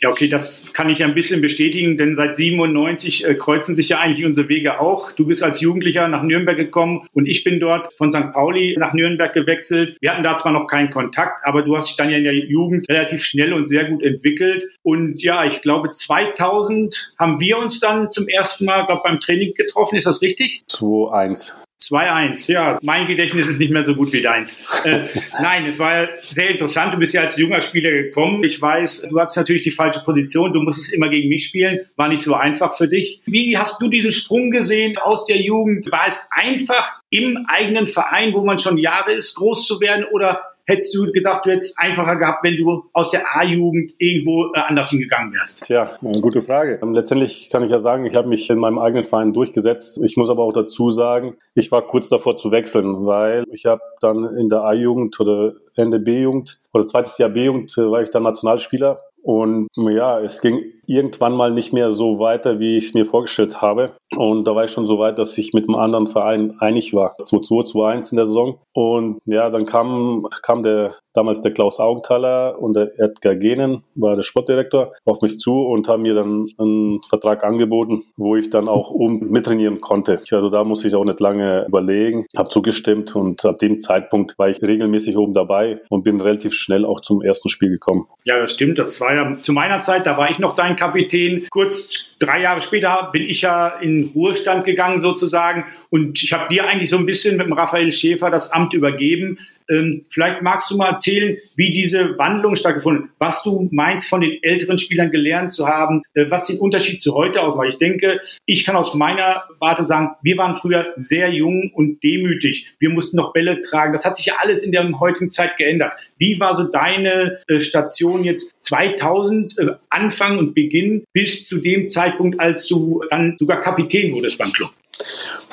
Ja, 0.03 0.11
okay, 0.11 0.29
das 0.29 0.75
kann 0.75 0.91
ich 0.91 1.03
ein 1.03 1.15
bisschen 1.15 1.41
bestätigen, 1.41 1.97
denn 1.97 2.17
seit 2.17 2.37
97 2.37 3.25
äh, 3.25 3.35
kreuzen 3.35 3.75
sich 3.75 3.89
ja 3.89 3.99
eigentlich 3.99 4.27
unsere 4.27 4.47
Wege 4.51 4.79
auch. 4.79 5.11
Du 5.11 5.27
bist 5.27 5.43
als 5.43 5.63
Jugendlicher 5.63 6.07
nach 6.07 6.23
Nürnberg 6.23 6.59
gekommen 6.59 7.09
und 7.15 7.25
ich 7.25 7.45
bin 7.45 7.61
dort 7.61 7.95
von 7.95 8.11
St. 8.11 8.31
Pauli 8.35 8.77
nach 8.79 8.93
Nürnberg 8.93 9.33
gewechselt. 9.33 9.97
Wir 10.03 10.11
hatten 10.11 10.23
da 10.23 10.37
zwar 10.37 10.53
noch 10.53 10.67
keinen 10.67 10.91
Kontakt, 10.91 11.41
aber 11.45 11.63
du 11.63 11.75
hast 11.79 11.89
dich 11.89 11.97
dann 11.97 12.11
ja 12.11 12.19
in 12.19 12.25
der 12.25 12.35
Jugend 12.35 12.87
relativ 12.91 13.25
schnell 13.25 13.55
und 13.55 13.65
sehr 13.65 13.87
gut 13.87 14.03
entwickelt. 14.03 14.67
Und 14.83 15.23
ja, 15.23 15.47
ich 15.47 15.63
glaube 15.63 15.91
2000 15.91 17.15
haben 17.19 17.41
wir 17.41 17.57
uns 17.57 17.81
dann 17.81 18.11
zum 18.11 18.29
ersten 18.29 18.67
Mal 18.67 18.85
glaub, 18.85 19.03
beim 19.03 19.19
Training 19.19 19.55
getroffen. 19.55 19.97
Ist 19.97 20.07
das 20.07 20.21
richtig? 20.21 20.63
2-1. 20.69 21.55
2-1, 21.81 22.51
ja. 22.51 22.79
Mein 22.83 23.07
Gedächtnis 23.07 23.47
ist 23.47 23.59
nicht 23.59 23.71
mehr 23.71 23.85
so 23.85 23.95
gut 23.95 24.13
wie 24.13 24.23
deins. 24.23 24.63
Äh, 24.85 25.09
nein, 25.41 25.67
es 25.67 25.79
war 25.79 26.09
sehr 26.31 26.51
interessant. 26.51 26.95
Du 26.95 26.99
bist 26.99 27.13
ja 27.13 27.21
als 27.21 27.37
junger 27.37 27.61
Spieler 27.61 27.91
gekommen. 27.91 28.43
Ich 28.45 28.61
weiß, 28.61 29.09
du 29.11 29.21
hattest 29.21 29.37
natürlich 29.37 29.63
die 29.63 29.71
falsche 29.71 30.01
Position. 30.01 30.53
Du 30.53 30.63
musstest 30.63 30.93
immer 30.93 31.09
gegen 31.09 31.29
mich 31.29 31.45
spielen. 31.45 31.81
War 31.97 32.09
nicht 32.09 32.23
so 32.23 32.35
einfach 32.35 32.77
für 32.77 32.89
dich. 32.89 33.21
Wie 33.27 33.59
hast 33.59 33.81
du 33.83 33.89
diesen 33.89 34.13
Sprung 34.13 34.51
gesehen 34.51 34.97
aus 34.97 35.27
der 35.27 35.37
Jugend? 35.37 35.91
War 35.93 36.07
es 36.07 36.27
einfach 36.31 37.01
im 37.11 37.47
eigenen 37.49 37.87
Verein, 37.87 38.33
wo 38.33 38.43
man 38.43 38.59
schon 38.59 38.79
Jahre 38.79 39.13
ist, 39.13 39.35
groß 39.35 39.67
zu 39.67 39.81
werden? 39.81 40.07
Oder 40.13 40.56
hättest 40.67 40.95
du 40.95 41.11
gedacht, 41.13 41.47
du 41.47 41.51
hättest 41.51 41.79
einfacher 41.79 42.17
gehabt, 42.17 42.45
wenn 42.45 42.57
du 42.57 42.85
aus 42.93 43.11
der 43.11 43.23
A-Jugend 43.37 43.95
irgendwo 43.99 44.53
äh, 44.53 44.59
anders 44.59 44.91
hingegangen 44.91 45.33
wärst? 45.33 45.63
Tja, 45.65 45.97
eine 46.01 46.21
gute 46.21 46.43
Frage. 46.43 46.79
Ähm, 46.83 46.93
letztendlich 46.93 47.49
kann 47.51 47.63
ich 47.63 47.71
ja 47.71 47.79
sagen, 47.79 48.05
ich 48.05 48.17
habe 48.17 48.29
mich 48.29 48.51
in 48.51 48.59
meinem 48.59 48.79
eigenen 48.79 49.05
Verein 49.05 49.33
durchgesetzt. 49.33 50.01
Ich 50.03 50.17
muss 50.17 50.31
aber 50.31 50.43
auch 50.43 50.53
dazu 50.53 50.91
sagen, 50.91 51.37
ich 51.55 51.71
war 51.73 51.87
kurz 51.87 52.09
davor 52.09 52.37
zu 52.37 52.51
wechseln, 52.51 53.07
weil 53.07 53.45
ich 53.51 53.67
habe 53.67 53.83
dann 54.01 54.25
in 54.37 54.49
der 54.49 54.63
A-Jugend 54.63 55.19
oder 55.21 55.55
Ende 55.75 55.99
B-Jugend 55.99 56.61
oder 56.73 56.87
zweites 56.87 57.17
Jahr 57.19 57.31
B-Jugend 57.31 57.77
äh, 57.79 57.91
war 57.91 58.03
ich 58.03 58.11
dann 58.11 58.25
Nationalspieler. 58.25 59.01
Und 59.23 59.67
ja, 59.75 60.21
es 60.21 60.41
ging 60.41 60.63
irgendwann 60.87 61.35
mal 61.35 61.51
nicht 61.51 61.73
mehr 61.73 61.91
so 61.91 62.19
weiter, 62.19 62.59
wie 62.59 62.77
ich 62.77 62.87
es 62.87 62.95
mir 62.95 63.07
vorgestellt 63.07 63.61
habe. 63.63 63.93
Und 64.15 64.47
da 64.47 64.55
war 64.55 64.65
ich 64.65 64.71
schon 64.71 64.87
so 64.87 64.99
weit, 64.99 65.19
dass 65.19 65.37
ich 65.37 65.53
mit 65.53 65.69
einem 65.69 65.77
anderen 65.77 66.07
Verein 66.07 66.57
einig 66.61 66.95
war. 66.95 67.15
2-2, 67.21 67.73
2-1 67.73 68.13
in 68.13 68.17
der 68.17 68.27
Saison. 68.27 68.59
Und 68.73 69.21
ja, 69.25 69.51
dann 69.51 69.67
kam, 69.67 70.27
kam 70.43 70.63
der, 70.63 70.95
damals 71.15 71.41
der 71.41 71.53
Klaus 71.53 71.81
Augenthaler 71.81 72.61
und 72.61 72.75
der 72.77 72.93
Edgar 72.99 73.35
Genen, 73.35 73.83
war 73.95 74.17
der 74.17 74.23
Sportdirektor, 74.23 74.93
auf 75.05 75.23
mich 75.23 75.39
zu 75.39 75.63
und 75.63 75.89
haben 75.89 76.03
mir 76.03 76.15
dann 76.15 76.49
einen 76.59 77.01
Vertrag 77.09 77.43
angeboten, 77.43 78.05
wo 78.17 78.37
ich 78.37 78.51
dann 78.51 78.69
auch 78.69 78.91
um 78.91 79.19
mittrainieren 79.19 79.81
konnte. 79.81 80.21
Also 80.31 80.51
da 80.51 80.63
muss 80.63 80.85
ich 80.85 80.95
auch 80.95 81.05
nicht 81.05 81.21
lange 81.21 81.65
überlegen, 81.67 82.27
habe 82.37 82.49
zugestimmt 82.49 83.17
und 83.17 83.45
ab 83.45 83.59
dem 83.59 83.79
Zeitpunkt 83.79 84.39
war 84.39 84.49
ich 84.49 84.63
regelmäßig 84.63 85.17
oben 85.17 85.35
dabei 85.35 85.81
und 85.89 86.05
bin 86.05 86.21
relativ 86.21 86.53
schnell 86.53 86.85
auch 86.85 87.01
zum 87.01 87.23
ersten 87.23 87.49
Spiel 87.49 87.71
gekommen. 87.71 88.07
Ja, 88.25 88.39
das 88.39 88.53
stimmt. 88.53 88.79
Das 88.79 89.01
war 89.01 89.15
ja 89.15 89.41
zu 89.41 89.53
meiner 89.53 89.81
Zeit, 89.81 90.07
da 90.07 90.17
war 90.17 90.31
ich 90.31 90.39
noch 90.39 90.55
dein 90.55 90.76
Kapitän. 90.77 91.47
Kurz 91.51 92.07
drei 92.19 92.43
Jahre 92.43 92.61
später 92.61 93.11
bin 93.13 93.29
ich 93.29 93.43
ja 93.43 93.69
in 93.69 94.11
Ruhestand 94.15 94.65
gegangen 94.65 94.99
sozusagen 94.99 95.65
und 95.91 96.23
ich 96.23 96.33
habe 96.33 96.53
dir 96.55 96.67
eigentlich 96.67 96.91
so 96.91 96.99
ein 96.99 97.07
bisschen 97.07 97.37
mit 97.37 97.47
dem 97.47 97.53
Raphael 97.53 97.93
Schäfer 97.93 98.31
das 98.31 98.53
Amt 98.53 98.75
übergeben. 98.75 99.39
Ähm, 99.69 100.05
vielleicht 100.11 100.43
magst 100.43 100.71
du 100.71 100.77
mal 100.77 100.91
erzählen, 100.91 101.37
wie 101.57 101.71
diese 101.71 102.17
Wandlung 102.19 102.57
stattgefunden 102.57 103.05
hat, 103.05 103.11
was 103.19 103.43
du 103.43 103.69
meinst 103.73 104.09
von 104.09 104.21
den 104.21 104.39
älteren 104.43 104.79
Spielern 104.79 105.11
gelernt 105.11 105.53
zu 105.53 105.67
haben, 105.67 106.03
äh, 106.15 106.27
was 106.31 106.47
den 106.47 106.59
Unterschied 106.59 107.01
zu 107.01 107.15
heute 107.15 107.43
ausmacht. 107.43 107.69
Ich 107.69 107.79
denke, 107.79 108.21
ich 108.45 108.65
kann 108.65 108.77
aus 108.77 108.95
meiner 108.95 109.45
Warte 109.59 109.85
sagen, 109.85 110.11
wir 110.23 110.37
waren 110.37 110.55
früher 110.55 110.93
sehr 110.97 111.33
jung 111.33 111.71
und 111.75 112.03
demütig. 112.03 112.67
Wir 112.79 112.91
mussten 112.91 113.17
noch 113.17 113.33
Bälle 113.33 113.61
tragen. 113.61 113.93
Das 113.93 114.05
hat 114.05 114.17
sich 114.17 114.27
ja 114.27 114.35
alles 114.41 114.63
in 114.63 114.73
der 114.73 114.87
heutigen 115.01 115.31
Zeit 115.31 115.57
geändert. 115.57 115.93
Wie 116.19 116.39
war 116.41 116.57
so 116.57 116.65
deine 116.65 117.39
äh, 117.49 117.61
Station 117.61 118.25
jetzt 118.25 118.55
2000, 118.61 119.59
äh, 119.59 119.67
Anfang 119.91 120.39
und 120.39 120.55
Beginn 120.55 121.05
bis 121.13 121.47
zu 121.47 121.59
dem 121.59 121.89
Zeitpunkt, 121.89 122.41
als 122.41 122.67
du 122.67 123.03
dann 123.11 123.37
sogar 123.39 123.61
Kapitän 123.61 124.13
wurdest 124.13 124.39
beim 124.39 124.53
Club? 124.53 124.71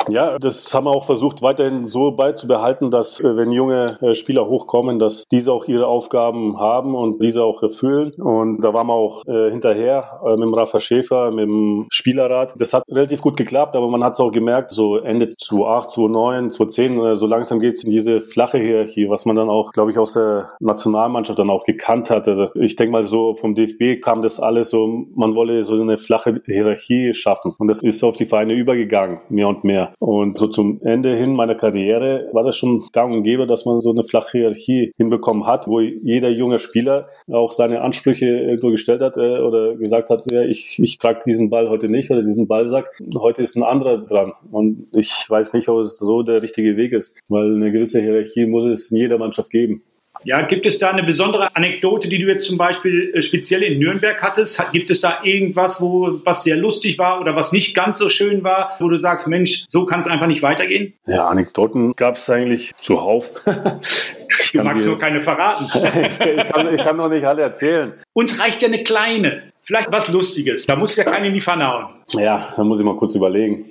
Ja, 0.10 0.38
das 0.38 0.74
haben 0.74 0.86
wir 0.86 0.92
auch 0.92 1.06
versucht 1.06 1.42
weiterhin 1.42 1.86
so 1.86 2.12
beizubehalten, 2.12 2.92
dass 2.92 3.20
äh, 3.20 3.38
wenn 3.38 3.52
junge 3.52 3.98
äh, 4.02 4.14
Spieler 4.14 4.48
hochkommen, 4.48 5.00
dass 5.00 5.24
diese 5.32 5.54
auch 5.54 5.66
ihre 5.66 5.88
Aufgaben 5.88 6.60
haben 6.60 6.94
und 6.94 7.24
diese 7.24 7.44
auch 7.44 7.64
erfüllen. 7.64 8.12
Und 8.14 8.62
da 8.62 8.74
waren 8.74 8.88
wir 8.88 8.94
auch 8.94 9.26
äh, 9.28 9.50
hinterher 9.52 10.20
äh, 10.26 10.32
mit 10.32 10.42
dem 10.42 10.54
Rafa 10.54 10.80
Schäfer, 10.82 11.32
mit 11.32 11.46
dem 11.46 11.88
Spielerrat. 11.90 12.54
Das 12.58 12.74
hat 12.74 12.84
relativ 12.90 13.22
gut 13.22 13.38
geklappt, 13.38 13.76
aber 13.76 13.88
man 13.88 14.04
hat 14.04 14.14
es 14.14 14.20
auch 14.20 14.32
gemerkt, 14.32 14.72
so 14.72 14.98
Ende 14.98 15.30
2008, 15.30 15.92
2009, 15.92 16.52
2010, 16.52 17.06
äh, 17.06 17.16
so 17.16 17.28
langsam 17.28 17.60
geht 17.62 17.74
es 17.74 17.84
in 17.84 17.90
diese 17.90 18.20
flache 18.22 18.58
Hierarchie, 18.58 19.10
was 19.10 19.26
man 19.26 19.38
dann 19.38 19.50
auch, 19.50 19.72
glaube 19.72 19.92
ich, 19.92 19.98
aus 19.98 20.14
der 20.14 20.52
Nationalmannschaft 20.60 21.40
dann 21.40 21.50
auch 21.50 21.64
gekannt 21.64 22.10
hatte. 22.10 22.32
Also 22.32 22.50
ich 22.56 22.76
denke 22.76 22.92
mal 22.92 23.04
so, 23.04 23.36
vom 23.36 23.56
DFB 23.56 24.02
kam 24.02 24.22
das 24.22 24.40
alles 24.40 24.70
so, 24.70 24.86
man 25.16 25.36
wolle 25.36 25.64
so 25.64 25.80
eine 25.80 25.98
flache 25.98 26.42
Hierarchie 26.46 27.14
schaffen. 27.14 27.56
Und 27.58 27.68
das 27.68 27.82
ist 27.82 28.04
auf 28.04 28.18
die 28.18 28.26
Vereine 28.26 28.54
übergegangen, 28.54 29.20
mehr 29.34 29.48
und 29.48 29.64
mehr. 29.64 29.94
Und 30.00 30.38
so 30.40 30.48
zum 30.48 30.82
Ende 30.84 31.16
hin 31.16 31.36
meiner 31.36 31.56
Karriere 31.56 32.30
war 32.32 32.44
das 32.44 32.58
schon 32.58 32.82
gang 32.92 33.14
und 33.14 33.24
gäbe, 33.24 33.48
dass 33.48 33.66
man 33.66 33.82
so 33.82 33.92
eine 33.92 34.04
flache 34.04 34.38
Hierarchie 34.38 34.92
hinbekommen 34.96 35.46
hat, 35.46 35.68
wo 35.68 35.80
jeder 35.80 36.30
junge 36.30 36.60
Spieler 36.60 37.10
auch 37.32 37.52
seine 37.52 37.82
Ansprüche 37.82 38.26
irgendwo 38.26 38.70
gestellt 38.70 39.02
hat 39.02 39.18
äh, 39.18 39.40
oder 39.40 39.76
gesagt 39.76 40.10
hat, 40.10 40.30
ja, 40.32 40.42
ich, 40.44 40.80
ich 40.82 40.98
trage 40.98 41.20
diesen 41.26 41.50
Ball 41.50 41.70
heute 41.70 41.90
nicht 41.90 42.12
oder 42.12 42.22
diesen 42.22 42.48
Ballsack. 42.48 42.86
Heute 43.18 43.42
ist 43.42 43.56
ein 43.56 43.64
anderer 43.64 43.98
dran. 43.98 44.34
Und 44.52 44.88
ich 44.94 45.26
weiß 45.28 45.54
nicht, 45.54 45.68
ob 45.70 45.80
es 45.80 45.98
so 45.98 46.24
der 46.24 46.42
richtige 46.42 46.78
Weg 46.78 46.94
ist, 46.94 47.18
weil 47.28 47.56
eine 47.56 47.72
gewisse 47.72 48.02
Hierarchie 48.02 48.46
muss 48.46 48.66
es 48.66 48.92
in 48.92 48.98
jeder 48.98 49.18
Mannschaft 49.18 49.50
geben. 49.50 49.84
Ja, 50.26 50.42
gibt 50.42 50.66
es 50.66 50.78
da 50.78 50.90
eine 50.90 51.04
besondere 51.04 51.56
Anekdote, 51.56 52.08
die 52.08 52.20
du 52.20 52.28
jetzt 52.28 52.46
zum 52.46 52.58
Beispiel 52.58 53.12
äh, 53.14 53.22
speziell 53.22 53.64
in 53.64 53.80
Nürnberg 53.80 54.22
hattest? 54.22 54.62
Gibt 54.72 54.90
es 54.90 55.02
da 55.02 55.20
irgendwas, 55.24 55.82
wo 55.82 56.20
was 56.24 56.44
sehr 56.44 56.56
lustig 56.56 56.98
war 56.98 57.20
oder 57.20 57.36
was 57.36 57.52
nicht 57.52 57.76
ganz 57.76 57.98
so 57.98 58.10
schön 58.10 58.44
war, 58.44 58.76
wo 58.80 58.90
du 58.90 58.98
sagst, 58.98 59.28
Mensch, 59.28 59.66
so 59.68 59.86
kann 59.86 60.00
es 60.00 60.08
einfach 60.08 60.28
nicht 60.28 60.42
weitergehen? 60.42 60.94
Ja, 61.06 61.26
Anekdoten 61.26 61.94
gab 61.94 62.16
es 62.16 62.30
eigentlich 62.30 62.74
zuhauf. 62.76 63.32
du 63.46 64.64
magst 64.64 64.88
nur 64.88 64.98
keine 64.98 65.22
verraten. 65.22 65.66
ich, 65.74 66.48
kann, 66.50 66.74
ich 66.74 66.84
kann 66.84 66.98
noch 66.98 67.10
nicht 67.10 67.26
alle 67.26 67.42
erzählen. 67.42 67.94
Uns 68.14 68.40
reicht 68.40 68.62
ja 68.62 68.68
eine 68.68 68.84
kleine. 68.84 69.44
Vielleicht 69.64 69.92
was 69.92 70.10
Lustiges. 70.10 70.66
Da 70.66 70.76
muss 70.76 70.96
ja 70.96 71.06
keiner 71.06 71.28
in 71.28 71.34
die 71.34 71.42
Pfanne 71.42 71.68
hauen. 71.68 71.86
Ja, 72.14 72.54
da 72.56 72.64
muss 72.64 72.80
ich 72.80 72.86
mal 72.86 72.98
kurz 72.98 73.16
überlegen. 73.16 73.66